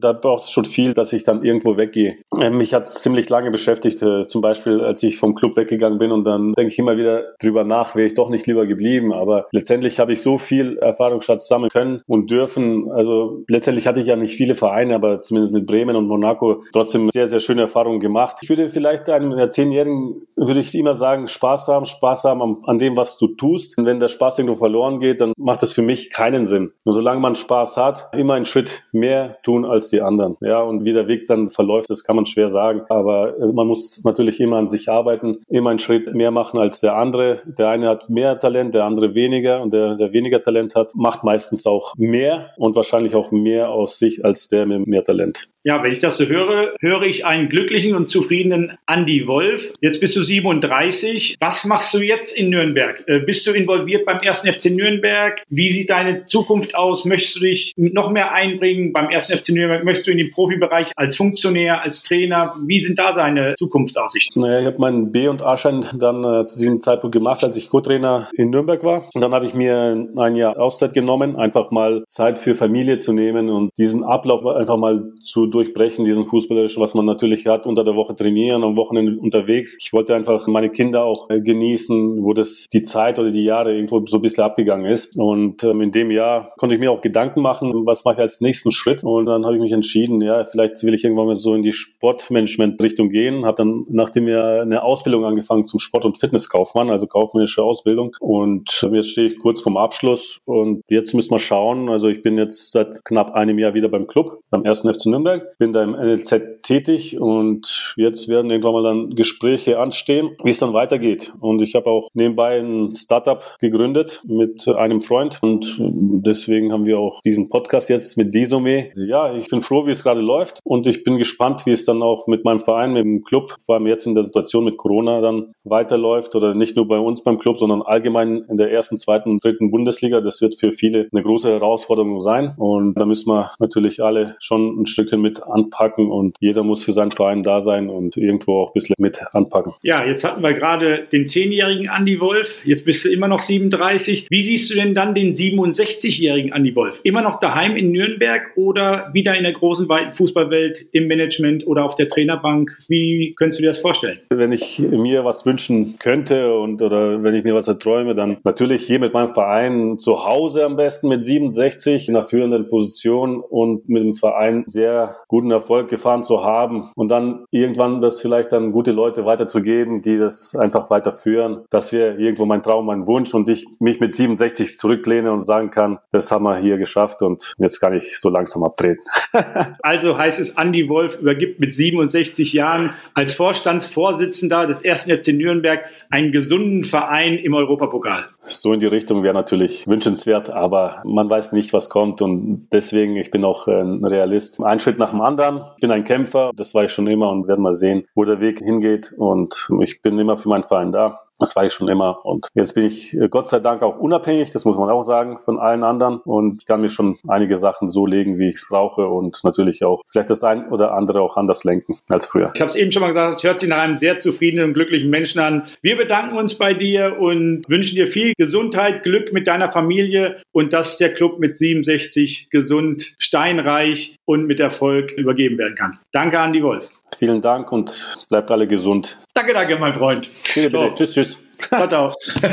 da 0.00 0.12
braucht 0.12 0.44
es 0.44 0.50
schon 0.50 0.64
viel, 0.64 0.94
dass 0.94 1.12
ich 1.12 1.24
dann 1.24 1.44
irgendwo 1.44 1.76
weggehe. 1.76 2.16
Ähm, 2.40 2.56
mich 2.56 2.72
hat 2.74 2.84
es 2.84 2.94
ziemlich 2.94 3.28
lange 3.28 3.50
beschäftigt, 3.50 4.02
äh, 4.02 4.26
zum 4.26 4.40
Beispiel 4.40 4.80
als 4.80 5.02
ich 5.02 5.18
vom 5.18 5.34
Club 5.34 5.56
weggegangen 5.56 5.98
bin 5.98 6.12
und 6.12 6.24
dann 6.24 6.54
denke 6.54 6.72
ich 6.72 6.78
immer 6.78 6.96
wieder 6.96 7.34
drüber 7.40 7.64
nach, 7.64 7.94
wäre 7.94 8.06
ich 8.06 8.14
doch 8.14 8.30
nicht 8.30 8.46
lieber 8.46 8.66
geblieben. 8.66 9.12
Aber 9.12 9.46
letztendlich 9.52 9.98
habe 9.98 10.12
ich 10.12 10.22
so 10.22 10.38
viel 10.38 10.78
Erfahrungsschatz 10.78 11.49
sammeln 11.50 11.70
können 11.70 12.02
und 12.06 12.30
dürfen. 12.30 12.90
Also 12.90 13.44
letztendlich 13.48 13.86
hatte 13.86 14.00
ich 14.00 14.06
ja 14.06 14.16
nicht 14.16 14.36
viele 14.36 14.54
Vereine, 14.54 14.94
aber 14.94 15.20
zumindest 15.20 15.52
mit 15.52 15.66
Bremen 15.66 15.96
und 15.96 16.06
Monaco 16.06 16.62
trotzdem 16.72 17.10
sehr, 17.10 17.28
sehr 17.28 17.40
schöne 17.40 17.62
Erfahrungen 17.62 18.00
gemacht. 18.00 18.38
Ich 18.40 18.48
würde 18.48 18.68
vielleicht 18.68 19.10
einem 19.10 19.50
Zehnjährigen, 19.50 20.22
würde 20.36 20.60
ich 20.60 20.74
immer 20.74 20.94
sagen, 20.94 21.28
Spaß 21.28 21.68
haben, 21.68 21.84
Spaß 21.84 22.24
haben 22.24 22.40
an, 22.40 22.56
an 22.64 22.78
dem, 22.78 22.96
was 22.96 23.18
du 23.18 23.28
tust. 23.28 23.76
Und 23.76 23.86
wenn 23.86 24.00
der 24.00 24.08
Spaß 24.08 24.38
irgendwo 24.38 24.56
verloren 24.56 25.00
geht, 25.00 25.20
dann 25.20 25.32
macht 25.36 25.62
das 25.62 25.72
für 25.72 25.82
mich 25.82 26.10
keinen 26.10 26.46
Sinn. 26.46 26.72
Und 26.84 26.94
solange 26.94 27.20
man 27.20 27.34
Spaß 27.34 27.76
hat, 27.76 28.08
immer 28.14 28.34
einen 28.34 28.44
Schritt 28.44 28.84
mehr 28.92 29.32
tun 29.42 29.64
als 29.64 29.90
die 29.90 30.00
anderen. 30.00 30.36
Ja, 30.40 30.62
und 30.62 30.84
wie 30.84 30.92
der 30.92 31.08
Weg 31.08 31.26
dann 31.26 31.48
verläuft, 31.48 31.90
das 31.90 32.04
kann 32.04 32.16
man 32.16 32.26
schwer 32.26 32.48
sagen. 32.48 32.82
Aber 32.88 33.38
äh, 33.38 33.52
man 33.52 33.66
muss 33.66 34.02
natürlich 34.04 34.40
immer 34.40 34.56
an 34.56 34.66
sich 34.66 34.88
arbeiten, 34.88 35.38
immer 35.48 35.70
einen 35.70 35.78
Schritt 35.78 36.14
mehr 36.14 36.30
machen 36.30 36.58
als 36.58 36.80
der 36.80 36.96
andere. 36.96 37.40
Der 37.58 37.68
eine 37.68 37.88
hat 37.88 38.08
mehr 38.08 38.38
Talent, 38.38 38.74
der 38.74 38.84
andere 38.84 39.14
weniger. 39.14 39.60
Und 39.60 39.72
der, 39.72 39.96
der 39.96 40.12
weniger 40.12 40.42
Talent 40.42 40.74
hat, 40.74 40.92
macht 40.94 41.24
meistens 41.24 41.39
auch 41.66 41.94
mehr 41.96 42.50
und 42.56 42.76
wahrscheinlich 42.76 43.14
auch 43.14 43.30
mehr 43.30 43.70
aus 43.70 43.98
sich 43.98 44.24
als 44.24 44.48
der 44.48 44.66
mit 44.66 44.86
mehr 44.86 45.04
Talent. 45.04 45.50
Ja, 45.62 45.82
wenn 45.82 45.92
ich 45.92 46.00
das 46.00 46.16
so 46.16 46.24
höre, 46.24 46.74
höre 46.80 47.02
ich 47.02 47.26
einen 47.26 47.50
glücklichen 47.50 47.94
und 47.94 48.08
zufriedenen 48.08 48.78
Andy 48.90 49.26
Wolf. 49.26 49.74
Jetzt 49.82 50.00
bist 50.00 50.16
du 50.16 50.22
37. 50.22 51.36
Was 51.38 51.66
machst 51.66 51.92
du 51.92 51.98
jetzt 51.98 52.38
in 52.38 52.48
Nürnberg? 52.48 53.04
Äh, 53.06 53.20
bist 53.20 53.46
du 53.46 53.50
involviert 53.50 54.06
beim 54.06 54.20
ersten 54.20 54.50
FC 54.50 54.70
Nürnberg? 54.70 55.42
Wie 55.50 55.70
sieht 55.70 55.90
deine 55.90 56.24
Zukunft 56.24 56.74
aus? 56.74 57.04
Möchtest 57.04 57.36
du 57.36 57.40
dich 57.40 57.74
noch 57.76 58.10
mehr 58.10 58.32
einbringen 58.32 58.94
beim 58.94 59.10
ersten 59.10 59.36
FC 59.36 59.50
Nürnberg? 59.50 59.84
Möchtest 59.84 60.06
du 60.06 60.12
in 60.12 60.18
den 60.18 60.30
Profibereich 60.30 60.92
als 60.96 61.16
Funktionär, 61.16 61.82
als 61.82 62.02
Trainer? 62.02 62.56
Wie 62.66 62.80
sind 62.80 62.98
da 62.98 63.12
deine 63.12 63.52
Zukunftsaussichten? 63.54 64.40
Naja, 64.40 64.60
ich 64.60 64.66
habe 64.66 64.78
meinen 64.78 65.12
B- 65.12 65.28
und 65.28 65.42
A-Schein 65.42 65.84
dann 65.98 66.24
äh, 66.24 66.46
zu 66.46 66.58
diesem 66.58 66.80
Zeitpunkt 66.80 67.12
gemacht, 67.12 67.44
als 67.44 67.58
ich 67.58 67.68
Co-Trainer 67.68 68.30
in 68.32 68.48
Nürnberg 68.48 68.82
war. 68.82 69.10
Und 69.12 69.20
dann 69.20 69.32
habe 69.32 69.44
ich 69.44 69.52
mir 69.52 70.08
ein 70.16 70.36
Jahr 70.36 70.58
Auszeit 70.58 70.94
genommen, 70.94 71.36
einfach 71.36 71.70
mal 71.70 72.02
Zeit 72.08 72.38
für 72.38 72.54
Familie 72.54 72.98
zu 72.98 73.12
nehmen 73.12 73.50
und 73.50 73.72
diesen 73.76 74.04
Ablauf 74.04 74.46
einfach 74.46 74.78
mal 74.78 75.12
zu 75.22 75.49
durchbrechen, 75.50 76.04
diesen 76.04 76.24
fußballerischen, 76.24 76.82
was 76.82 76.94
man 76.94 77.04
natürlich 77.04 77.46
hat, 77.46 77.66
unter 77.66 77.84
der 77.84 77.94
Woche 77.94 78.14
trainieren, 78.14 78.64
am 78.64 78.76
Wochenende 78.76 79.18
unterwegs. 79.18 79.76
Ich 79.80 79.92
wollte 79.92 80.14
einfach 80.14 80.46
meine 80.46 80.70
Kinder 80.70 81.04
auch 81.04 81.28
äh, 81.30 81.40
genießen, 81.40 82.22
wo 82.22 82.32
das 82.32 82.66
die 82.72 82.82
Zeit 82.82 83.18
oder 83.18 83.30
die 83.30 83.44
Jahre 83.44 83.74
irgendwo 83.74 84.04
so 84.06 84.16
ein 84.16 84.22
bisschen 84.22 84.44
abgegangen 84.44 84.90
ist. 84.90 85.16
Und 85.16 85.64
ähm, 85.64 85.80
in 85.80 85.92
dem 85.92 86.10
Jahr 86.10 86.50
konnte 86.56 86.74
ich 86.74 86.80
mir 86.80 86.90
auch 86.90 87.00
Gedanken 87.00 87.42
machen, 87.42 87.86
was 87.86 88.04
mache 88.04 88.16
ich 88.16 88.20
als 88.20 88.40
nächsten 88.40 88.72
Schritt. 88.72 89.04
Und 89.04 89.26
dann 89.26 89.44
habe 89.44 89.56
ich 89.56 89.62
mich 89.62 89.72
entschieden, 89.72 90.20
ja, 90.20 90.44
vielleicht 90.44 90.82
will 90.82 90.94
ich 90.94 91.04
irgendwann 91.04 91.26
mal 91.26 91.36
so 91.36 91.54
in 91.54 91.62
die 91.62 91.72
Sportmanagement-Richtung 91.72 93.08
gehen. 93.08 93.44
Habe 93.44 93.58
dann 93.58 93.86
nachdem 93.88 94.28
ja 94.28 94.62
eine 94.62 94.82
Ausbildung 94.82 95.24
angefangen 95.24 95.66
zum 95.66 95.80
Sport- 95.80 96.04
und 96.04 96.18
Fitnesskaufmann, 96.18 96.90
also 96.90 97.06
kaufmännische 97.06 97.62
Ausbildung. 97.62 98.16
Und 98.20 98.82
ähm, 98.84 98.94
jetzt 98.94 99.10
stehe 99.10 99.28
ich 99.28 99.38
kurz 99.38 99.60
vorm 99.60 99.76
Abschluss 99.76 100.40
und 100.44 100.82
jetzt 100.88 101.14
müssen 101.14 101.32
wir 101.32 101.38
schauen. 101.38 101.88
Also 101.88 102.08
ich 102.08 102.22
bin 102.22 102.36
jetzt 102.38 102.70
seit 102.72 103.04
knapp 103.04 103.32
einem 103.32 103.58
Jahr 103.58 103.74
wieder 103.74 103.88
beim 103.88 104.06
Club, 104.06 104.40
beim 104.50 104.64
ersten 104.64 104.92
FC 104.92 105.06
Nürnberg 105.06 105.39
bin 105.58 105.72
da 105.72 105.82
im 105.82 105.92
NLZ 105.92 106.62
tätig 106.62 107.20
und 107.20 107.94
jetzt 107.96 108.28
werden 108.28 108.50
irgendwann 108.50 108.72
mal 108.72 108.82
dann 108.82 109.10
Gespräche 109.10 109.78
anstehen, 109.78 110.30
wie 110.42 110.50
es 110.50 110.58
dann 110.58 110.72
weitergeht. 110.72 111.32
Und 111.40 111.62
ich 111.62 111.74
habe 111.74 111.90
auch 111.90 112.08
nebenbei 112.14 112.58
ein 112.58 112.92
Startup 112.94 113.42
gegründet 113.60 114.22
mit 114.26 114.68
einem 114.68 115.00
Freund 115.00 115.38
und 115.42 115.76
deswegen 115.80 116.72
haben 116.72 116.86
wir 116.86 116.98
auch 116.98 117.20
diesen 117.22 117.48
Podcast 117.48 117.88
jetzt 117.88 118.16
mit 118.16 118.34
Disome. 118.34 118.90
Ja, 118.94 119.34
ich 119.34 119.48
bin 119.48 119.60
froh, 119.60 119.86
wie 119.86 119.90
es 119.90 120.02
gerade 120.02 120.20
läuft 120.20 120.60
und 120.64 120.86
ich 120.86 121.04
bin 121.04 121.18
gespannt, 121.18 121.66
wie 121.66 121.72
es 121.72 121.84
dann 121.84 122.02
auch 122.02 122.26
mit 122.26 122.44
meinem 122.44 122.60
Verein, 122.60 122.92
mit 122.92 123.04
dem 123.04 123.24
Club, 123.24 123.56
vor 123.64 123.76
allem 123.76 123.86
jetzt 123.86 124.06
in 124.06 124.14
der 124.14 124.24
Situation 124.24 124.64
mit 124.64 124.76
Corona 124.76 125.20
dann 125.20 125.52
weiterläuft 125.64 126.34
oder 126.34 126.54
nicht 126.54 126.76
nur 126.76 126.86
bei 126.86 126.98
uns 126.98 127.22
beim 127.22 127.38
Club, 127.38 127.58
sondern 127.58 127.82
allgemein 127.82 128.44
in 128.48 128.56
der 128.56 128.70
ersten, 128.70 128.98
zweiten 128.98 129.30
und 129.30 129.44
dritten 129.44 129.70
Bundesliga. 129.70 130.20
Das 130.20 130.40
wird 130.40 130.54
für 130.54 130.72
viele 130.72 131.08
eine 131.12 131.22
große 131.22 131.50
Herausforderung 131.50 132.20
sein 132.20 132.54
und 132.56 132.94
da 132.94 133.06
müssen 133.06 133.32
wir 133.32 133.52
natürlich 133.58 134.02
alle 134.02 134.36
schon 134.40 134.80
ein 134.80 134.86
Stückchen 134.86 135.20
mit 135.20 135.29
mit 135.30 135.42
anpacken 135.42 136.10
und 136.10 136.36
jeder 136.40 136.62
muss 136.62 136.84
für 136.84 136.92
seinen 136.92 137.10
Verein 137.10 137.42
da 137.42 137.60
sein 137.60 137.90
und 137.90 138.16
irgendwo 138.16 138.62
auch 138.62 138.70
ein 138.70 138.74
bisschen 138.74 138.94
mit 138.98 139.20
anpacken. 139.32 139.74
Ja, 139.82 140.06
jetzt 140.06 140.22
hatten 140.22 140.42
wir 140.42 140.52
gerade 140.52 141.08
den 141.10 141.26
zehnjährigen 141.26 141.90
Andy 141.94 142.20
Wolf, 142.20 142.60
jetzt 142.64 142.84
bist 142.84 143.04
du 143.04 143.08
immer 143.10 143.26
noch 143.26 143.42
37. 143.42 144.28
Wie 144.30 144.42
siehst 144.42 144.70
du 144.70 144.74
denn 144.74 144.94
dann 144.94 145.14
den 145.14 145.34
67-jährigen 145.34 146.52
Andy 146.52 146.76
Wolf? 146.76 147.00
Immer 147.02 147.22
noch 147.22 147.40
daheim 147.40 147.76
in 147.76 147.90
Nürnberg 147.90 148.52
oder 148.56 149.10
wieder 149.12 149.36
in 149.36 149.42
der 149.42 149.52
großen, 149.52 149.88
weiten 149.88 150.12
Fußballwelt 150.12 150.86
im 150.92 151.08
Management 151.08 151.66
oder 151.66 151.80
oder 151.80 151.86
auf 151.86 151.94
der 151.94 152.08
Trainerbank. 152.08 152.70
Wie 152.88 153.34
könntest 153.36 153.58
du 153.58 153.62
dir 153.62 153.68
das 153.68 153.80
vorstellen? 153.80 154.18
Wenn 154.30 154.52
ich 154.52 154.78
mir 154.78 155.24
was 155.24 155.46
wünschen 155.46 155.98
könnte 155.98 156.54
und 156.54 156.82
oder 156.82 157.22
wenn 157.22 157.34
ich 157.34 157.44
mir 157.44 157.54
was 157.54 157.68
erträume, 157.68 158.14
dann 158.14 158.36
natürlich 158.44 158.86
hier 158.86 159.00
mit 159.00 159.14
meinem 159.14 159.32
Verein 159.32 159.98
zu 159.98 160.24
Hause 160.24 160.64
am 160.64 160.76
besten 160.76 161.08
mit 161.08 161.24
67 161.24 162.08
in 162.08 162.16
einer 162.16 162.24
führenden 162.24 162.68
Position 162.68 163.40
und 163.40 163.88
mit 163.88 164.02
dem 164.02 164.14
Verein 164.14 164.64
sehr 164.66 165.16
guten 165.30 165.52
Erfolg 165.52 165.88
gefahren 165.88 166.24
zu 166.24 166.44
haben 166.44 166.90
und 166.96 167.06
dann 167.08 167.44
irgendwann 167.52 168.00
das 168.00 168.20
vielleicht 168.20 168.52
an 168.52 168.72
gute 168.72 168.90
Leute 168.90 169.24
weiterzugeben, 169.24 170.02
die 170.02 170.18
das 170.18 170.56
einfach 170.56 170.90
weiterführen. 170.90 171.62
Das 171.70 171.92
wäre 171.92 172.16
irgendwo 172.16 172.46
mein 172.46 172.64
Traum, 172.64 172.86
mein 172.86 173.06
Wunsch 173.06 173.32
und 173.32 173.48
ich 173.48 173.64
mich 173.78 174.00
mit 174.00 174.16
67 174.16 174.76
zurücklehne 174.76 175.30
und 175.30 175.46
sagen 175.46 175.70
kann, 175.70 176.00
das 176.10 176.32
haben 176.32 176.42
wir 176.42 176.58
hier 176.58 176.78
geschafft 176.78 177.22
und 177.22 177.54
jetzt 177.58 177.78
kann 177.78 177.94
ich 177.94 178.18
so 178.18 178.28
langsam 178.28 178.64
abtreten. 178.64 179.04
also 179.82 180.18
heißt 180.18 180.40
es, 180.40 180.50
Andy 180.50 180.88
Wolf 180.88 181.20
übergibt 181.20 181.60
mit 181.60 181.76
67 181.76 182.52
Jahren 182.52 182.92
als 183.14 183.32
Vorstandsvorsitzender 183.34 184.66
des 184.66 184.80
ersten 184.80 185.16
FC 185.16 185.28
Nürnberg 185.28 185.84
einen 186.10 186.32
gesunden 186.32 186.82
Verein 186.82 187.38
im 187.38 187.54
Europapokal. 187.54 188.24
So 188.42 188.72
in 188.72 188.80
die 188.80 188.86
Richtung 188.86 189.22
wäre 189.22 189.34
natürlich 189.34 189.86
wünschenswert, 189.86 190.50
aber 190.50 191.02
man 191.04 191.28
weiß 191.28 191.52
nicht, 191.52 191.72
was 191.72 191.90
kommt 191.90 192.22
und 192.22 192.68
deswegen, 192.72 193.16
ich 193.16 193.30
bin 193.30 193.44
auch 193.44 193.66
ein 193.66 194.04
Realist. 194.04 194.62
Ein 194.62 194.80
Schritt 194.80 194.98
nach 194.98 195.10
dem 195.10 195.20
anderen. 195.20 195.62
Ich 195.76 195.80
bin 195.80 195.90
ein 195.90 196.04
Kämpfer, 196.04 196.50
das 196.56 196.74
war 196.74 196.84
ich 196.84 196.92
schon 196.92 197.06
immer 197.06 197.30
und 197.30 197.48
werden 197.48 197.62
mal 197.62 197.74
sehen, 197.74 198.06
wo 198.14 198.24
der 198.24 198.40
Weg 198.40 198.60
hingeht 198.60 199.12
und 199.16 199.68
ich 199.82 200.00
bin 200.02 200.18
immer 200.18 200.36
für 200.36 200.48
meinen 200.48 200.64
Verein 200.64 200.90
da. 200.90 201.20
Das 201.40 201.56
war 201.56 201.64
ich 201.64 201.72
schon 201.72 201.88
immer. 201.88 202.24
Und 202.24 202.48
jetzt 202.54 202.74
bin 202.74 202.84
ich 202.84 203.14
äh, 203.14 203.28
Gott 203.28 203.48
sei 203.48 203.60
Dank 203.60 203.82
auch 203.82 203.98
unabhängig, 203.98 204.50
das 204.52 204.64
muss 204.64 204.76
man 204.76 204.90
auch 204.90 205.02
sagen, 205.02 205.38
von 205.44 205.58
allen 205.58 205.82
anderen. 205.82 206.18
Und 206.18 206.62
ich 206.62 206.66
kann 206.66 206.80
mir 206.80 206.90
schon 206.90 207.16
einige 207.26 207.56
Sachen 207.56 207.88
so 207.88 208.06
legen, 208.06 208.38
wie 208.38 208.50
ich 208.50 208.56
es 208.56 208.68
brauche 208.68 209.06
und 209.08 209.42
natürlich 209.42 209.84
auch 209.84 210.02
vielleicht 210.06 210.30
das 210.30 210.44
ein 210.44 210.68
oder 210.68 210.92
andere 210.92 211.22
auch 211.22 211.36
anders 211.36 211.64
lenken 211.64 211.96
als 212.08 212.26
früher. 212.26 212.52
Ich 212.54 212.60
habe 212.60 212.68
es 212.68 212.76
eben 212.76 212.90
schon 212.90 213.00
mal 213.00 213.08
gesagt, 213.08 213.34
es 213.36 213.42
hört 213.42 213.58
sich 213.58 213.68
nach 213.68 213.82
einem 213.82 213.96
sehr 213.96 214.18
zufriedenen 214.18 214.66
und 214.66 214.74
glücklichen 214.74 215.10
Menschen 215.10 215.40
an. 215.40 215.64
Wir 215.82 215.96
bedanken 215.96 216.36
uns 216.36 216.56
bei 216.56 216.74
dir 216.74 217.16
und 217.18 217.62
wünschen 217.68 217.94
dir 217.94 218.06
viel 218.06 218.34
Gesundheit, 218.36 219.02
Glück 219.02 219.32
mit 219.32 219.46
deiner 219.46 219.72
Familie 219.72 220.42
und 220.52 220.72
dass 220.72 220.98
der 220.98 221.14
Club 221.14 221.38
mit 221.38 221.56
67 221.56 222.48
gesund, 222.50 223.14
steinreich 223.18 224.16
und 224.26 224.46
mit 224.46 224.60
Erfolg 224.60 225.12
übergeben 225.12 225.58
werden 225.58 225.74
kann. 225.74 225.98
Danke, 226.12 226.38
Andi 226.38 226.62
Wolf. 226.62 226.90
Vielen 227.16 227.40
Dank 227.42 227.70
und 227.72 228.26
bleibt 228.28 228.50
alle 228.50 228.66
gesund. 228.66 229.18
Danke, 229.34 229.52
danke, 229.52 229.76
mein 229.76 229.94
Freund. 229.94 230.30
Bitte, 230.54 230.70
bitte. 230.70 230.88
So. 230.90 230.94
Tschüss, 230.94 231.12
tschüss. 231.12 231.36
Ciao, 231.68 231.86
ciao. 231.86 232.14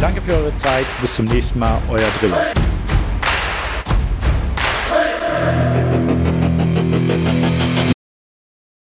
danke 0.00 0.20
für 0.20 0.34
eure 0.34 0.54
Zeit. 0.56 0.86
Bis 1.00 1.14
zum 1.14 1.24
nächsten 1.26 1.58
Mal. 1.58 1.80
Euer 1.90 2.08
Driller. 2.20 2.44